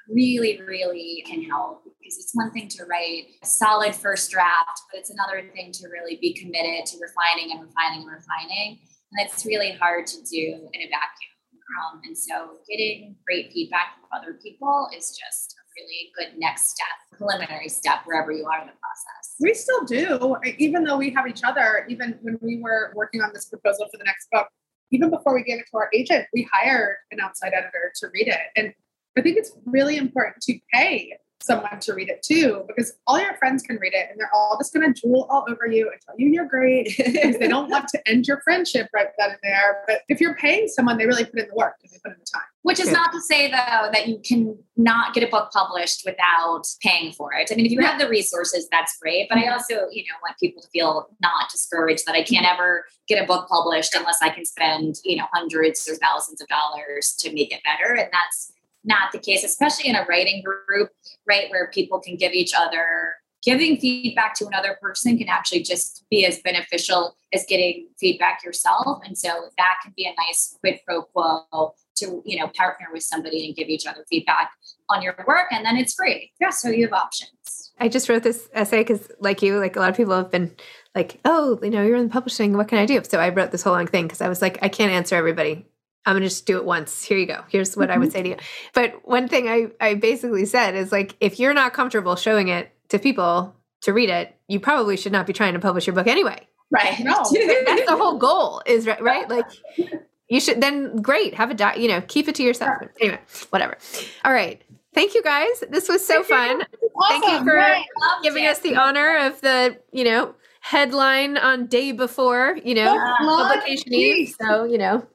really, 0.09 0.61
really 0.61 1.23
can 1.27 1.43
help 1.43 1.83
because 1.83 2.17
it's 2.17 2.31
one 2.33 2.51
thing 2.51 2.67
to 2.67 2.85
write 2.85 3.25
a 3.41 3.45
solid 3.45 3.95
first 3.95 4.31
draft, 4.31 4.81
but 4.91 4.99
it's 4.99 5.09
another 5.09 5.47
thing 5.53 5.71
to 5.71 5.87
really 5.87 6.17
be 6.21 6.33
committed 6.33 6.85
to 6.85 6.97
refining 6.99 7.51
and 7.51 7.61
refining 7.61 8.01
and 8.01 8.11
refining. 8.11 8.79
And 9.13 9.27
it's 9.27 9.45
really 9.45 9.71
hard 9.71 10.07
to 10.07 10.17
do 10.23 10.69
in 10.73 10.81
a 10.81 10.89
vacuum. 10.89 11.33
Um, 11.79 12.01
and 12.03 12.17
so 12.17 12.57
getting 12.69 13.15
great 13.25 13.51
feedback 13.53 13.95
from 13.95 14.09
other 14.15 14.37
people 14.41 14.89
is 14.95 15.17
just 15.17 15.55
a 15.57 15.63
really 15.77 16.11
good 16.17 16.39
next 16.39 16.71
step, 16.71 17.17
preliminary 17.17 17.69
step, 17.69 17.99
wherever 18.05 18.31
you 18.31 18.45
are 18.45 18.61
in 18.61 18.67
the 18.67 18.73
process. 18.73 19.35
We 19.39 19.53
still 19.53 19.85
do, 19.85 20.37
even 20.57 20.83
though 20.83 20.97
we 20.97 21.09
have 21.11 21.27
each 21.27 21.41
other, 21.43 21.85
even 21.89 22.19
when 22.21 22.37
we 22.41 22.59
were 22.61 22.91
working 22.95 23.21
on 23.21 23.31
this 23.33 23.45
proposal 23.45 23.87
for 23.91 23.97
the 23.97 24.03
next 24.03 24.27
book, 24.31 24.47
even 24.91 25.09
before 25.09 25.33
we 25.33 25.43
gave 25.43 25.59
it 25.59 25.65
to 25.71 25.77
our 25.77 25.89
agent, 25.93 26.27
we 26.33 26.47
hired 26.53 26.97
an 27.11 27.19
outside 27.19 27.53
editor 27.53 27.91
to 27.95 28.07
read 28.13 28.27
it. 28.27 28.39
And 28.55 28.73
I 29.17 29.21
think 29.21 29.37
it's 29.37 29.51
really 29.65 29.97
important 29.97 30.41
to 30.43 30.59
pay 30.73 31.13
someone 31.43 31.79
to 31.81 31.93
read 31.93 32.09
it 32.09 32.23
too, 32.23 32.63
because 32.67 32.93
all 33.05 33.19
your 33.19 33.35
friends 33.35 33.63
can 33.63 33.77
read 33.77 33.93
it 33.93 34.07
and 34.09 34.19
they're 34.19 34.33
all 34.33 34.57
just 34.59 34.73
going 34.73 34.91
to 34.91 35.01
drool 35.01 35.27
all 35.29 35.45
over 35.49 35.67
you 35.67 35.89
and 35.91 35.99
tell 36.01 36.15
you 36.17 36.29
you're 36.29 36.47
great 36.47 36.95
because 36.97 37.37
they 37.37 37.47
don't 37.47 37.69
want 37.69 37.87
to 37.89 38.09
end 38.09 38.25
your 38.27 38.41
friendship 38.43 38.87
right 38.93 39.07
then 39.17 39.31
and 39.31 39.39
there. 39.43 39.83
But 39.85 40.01
if 40.07 40.21
you're 40.21 40.35
paying 40.35 40.67
someone, 40.67 40.97
they 40.97 41.05
really 41.05 41.25
put 41.25 41.39
in 41.39 41.47
the 41.47 41.55
work 41.55 41.75
and 41.83 41.91
they 41.91 41.97
put 42.03 42.13
in 42.13 42.19
the 42.19 42.25
time. 42.33 42.47
Which 42.61 42.79
is 42.79 42.91
not 42.91 43.11
to 43.11 43.19
say 43.19 43.51
though 43.51 43.89
that 43.91 44.07
you 44.07 44.21
can 44.25 44.57
not 44.77 45.13
get 45.13 45.21
a 45.21 45.27
book 45.27 45.51
published 45.51 46.03
without 46.05 46.63
paying 46.81 47.11
for 47.11 47.33
it. 47.33 47.51
I 47.51 47.55
mean, 47.55 47.65
if 47.65 47.73
you 47.73 47.81
have 47.81 47.99
the 47.99 48.07
resources, 48.07 48.67
that's 48.71 48.97
great. 49.01 49.27
But 49.27 49.37
I 49.37 49.47
also, 49.47 49.73
you 49.91 50.03
know, 50.03 50.15
want 50.23 50.37
people 50.39 50.61
to 50.61 50.69
feel 50.69 51.09
not 51.21 51.51
discouraged 51.51 52.05
that 52.05 52.15
I 52.15 52.23
can't 52.23 52.45
ever 52.45 52.85
get 53.09 53.21
a 53.21 53.27
book 53.27 53.49
published 53.49 53.93
unless 53.95 54.19
I 54.21 54.29
can 54.29 54.45
spend, 54.45 54.95
you 55.03 55.17
know, 55.17 55.25
hundreds 55.33 55.87
or 55.89 55.95
thousands 55.95 56.41
of 56.41 56.47
dollars 56.47 57.15
to 57.19 57.33
make 57.33 57.53
it 57.53 57.61
better. 57.63 57.93
And 57.93 58.09
that's 58.13 58.52
not 58.83 59.11
the 59.11 59.19
case, 59.19 59.43
especially 59.43 59.89
in 59.89 59.95
a 59.95 60.05
writing 60.05 60.43
group, 60.43 60.89
right, 61.27 61.49
where 61.49 61.69
people 61.71 61.99
can 61.99 62.15
give 62.17 62.33
each 62.33 62.53
other 62.55 63.15
giving 63.43 63.77
feedback 63.77 64.33
to 64.35 64.47
another 64.47 64.77
person 64.81 65.17
can 65.17 65.27
actually 65.27 65.61
just 65.61 66.05
be 66.09 66.25
as 66.25 66.39
beneficial 66.39 67.15
as 67.33 67.45
getting 67.47 67.87
feedback 67.99 68.43
yourself. 68.43 69.01
And 69.05 69.17
so 69.17 69.29
that 69.57 69.75
can 69.83 69.93
be 69.95 70.05
a 70.05 70.13
nice 70.15 70.57
quid 70.61 70.79
pro 70.85 71.03
quo 71.03 71.73
to 71.95 72.23
you 72.25 72.39
know 72.39 72.47
partner 72.55 72.87
with 72.91 73.03
somebody 73.03 73.45
and 73.45 73.55
give 73.55 73.67
each 73.67 73.85
other 73.85 74.05
feedback 74.09 74.51
on 74.89 75.01
your 75.01 75.15
work. 75.27 75.47
And 75.51 75.65
then 75.65 75.75
it's 75.75 75.93
free. 75.93 76.31
Yeah 76.39 76.51
so 76.51 76.69
you 76.69 76.85
have 76.85 76.93
options. 76.93 77.71
I 77.79 77.89
just 77.89 78.07
wrote 78.07 78.23
this 78.23 78.47
essay 78.53 78.79
because 78.79 79.11
like 79.19 79.41
you 79.41 79.59
like 79.59 79.75
a 79.75 79.79
lot 79.79 79.89
of 79.89 79.97
people 79.97 80.15
have 80.15 80.31
been 80.31 80.55
like 80.95 81.19
oh 81.25 81.59
you 81.61 81.69
know 81.69 81.83
you're 81.83 81.97
in 81.97 82.09
publishing. 82.09 82.55
What 82.55 82.67
can 82.69 82.77
i 82.77 82.85
do? 82.85 83.01
So 83.03 83.19
i 83.19 83.29
wrote 83.29 83.51
this 83.51 83.63
whole 83.63 83.73
long 83.73 83.87
thing 83.87 84.05
because 84.05 84.21
i 84.21 84.29
was 84.29 84.41
like 84.41 84.59
i 84.61 84.69
can't 84.69 84.91
answer 84.91 85.15
everybody 85.15 85.65
I'm 86.05 86.15
gonna 86.15 86.25
just 86.25 86.45
do 86.45 86.57
it 86.57 86.65
once. 86.65 87.03
Here 87.03 87.17
you 87.17 87.25
go. 87.25 87.43
Here's 87.49 87.75
what 87.77 87.89
mm-hmm. 87.89 87.95
I 87.95 87.97
would 87.97 88.09
mm-hmm. 88.09 88.17
say 88.17 88.23
to 88.23 88.29
you. 88.29 88.37
But 88.73 89.07
one 89.07 89.27
thing 89.27 89.47
I, 89.47 89.67
I 89.79 89.93
basically 89.95 90.45
said 90.45 90.75
is 90.75 90.91
like, 90.91 91.15
if 91.19 91.39
you're 91.39 91.53
not 91.53 91.73
comfortable 91.73 92.15
showing 92.15 92.49
it 92.49 92.71
to 92.89 92.99
people 92.99 93.55
to 93.81 93.93
read 93.93 94.09
it, 94.09 94.35
you 94.47 94.59
probably 94.59 94.97
should 94.97 95.11
not 95.11 95.27
be 95.27 95.33
trying 95.33 95.53
to 95.53 95.59
publish 95.59 95.87
your 95.87 95.95
book 95.95 96.07
anyway. 96.07 96.47
Right. 96.71 96.99
No. 96.99 97.13
That's 97.65 97.85
the 97.85 97.95
whole 97.95 98.17
goal 98.17 98.61
is 98.65 98.85
right, 98.85 99.01
right? 99.01 99.29
Like 99.29 99.45
you 100.27 100.39
should 100.39 100.59
then 100.59 101.01
great, 101.01 101.35
have 101.35 101.51
a 101.51 101.53
di- 101.53 101.75
you 101.75 101.87
know, 101.87 102.01
keep 102.01 102.27
it 102.27 102.35
to 102.35 102.43
yourself. 102.43 102.75
Anyway, 102.99 103.19
whatever. 103.49 103.77
All 104.25 104.33
right. 104.33 104.61
Thank 104.93 105.15
you 105.15 105.23
guys. 105.23 105.63
This 105.69 105.89
was 105.89 106.05
so 106.05 106.23
fun. 106.23 106.61
Awesome. 106.61 106.67
Thank 107.07 107.25
you 107.25 107.39
for 107.39 107.55
right. 107.55 107.85
giving 108.21 108.45
us 108.45 108.59
the 108.59 108.75
honor 108.75 109.25
of 109.25 109.41
the, 109.41 109.79
you 109.91 110.03
know, 110.03 110.35
headline 110.61 111.37
on 111.37 111.65
day 111.65 111.91
before, 111.91 112.57
you 112.63 112.75
know, 112.75 112.97
publication 113.19 113.93
eve. 113.93 114.35
So, 114.39 114.63
you 114.65 114.77
know, 114.77 115.05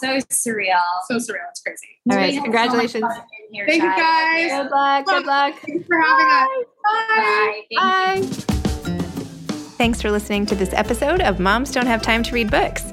so 0.00 0.18
surreal. 0.30 0.78
So 1.08 1.16
surreal. 1.16 1.48
It's 1.50 1.60
crazy. 1.60 1.88
All 2.10 2.16
right. 2.16 2.42
Congratulations. 2.42 3.04
So 3.04 3.22
here, 3.50 3.66
Thank 3.66 3.82
you 3.82 3.88
guys. 3.90 4.50
Good 4.50 4.70
luck. 4.70 5.06
Good 5.06 5.26
luck. 5.26 5.54
Thanks 5.66 5.86
for 5.86 6.00
having 6.00 6.26
Bye. 6.84 7.62
us. 7.70 7.76
Bye. 7.76 8.20
Bye. 8.20 8.44
Thanks 9.78 10.02
for 10.02 10.10
listening 10.10 10.44
to 10.46 10.54
this 10.56 10.72
episode 10.72 11.20
of 11.20 11.38
Moms 11.38 11.70
Don't 11.70 11.86
Have 11.86 12.02
Time 12.02 12.22
to 12.24 12.34
Read 12.34 12.50
Books. 12.50 12.92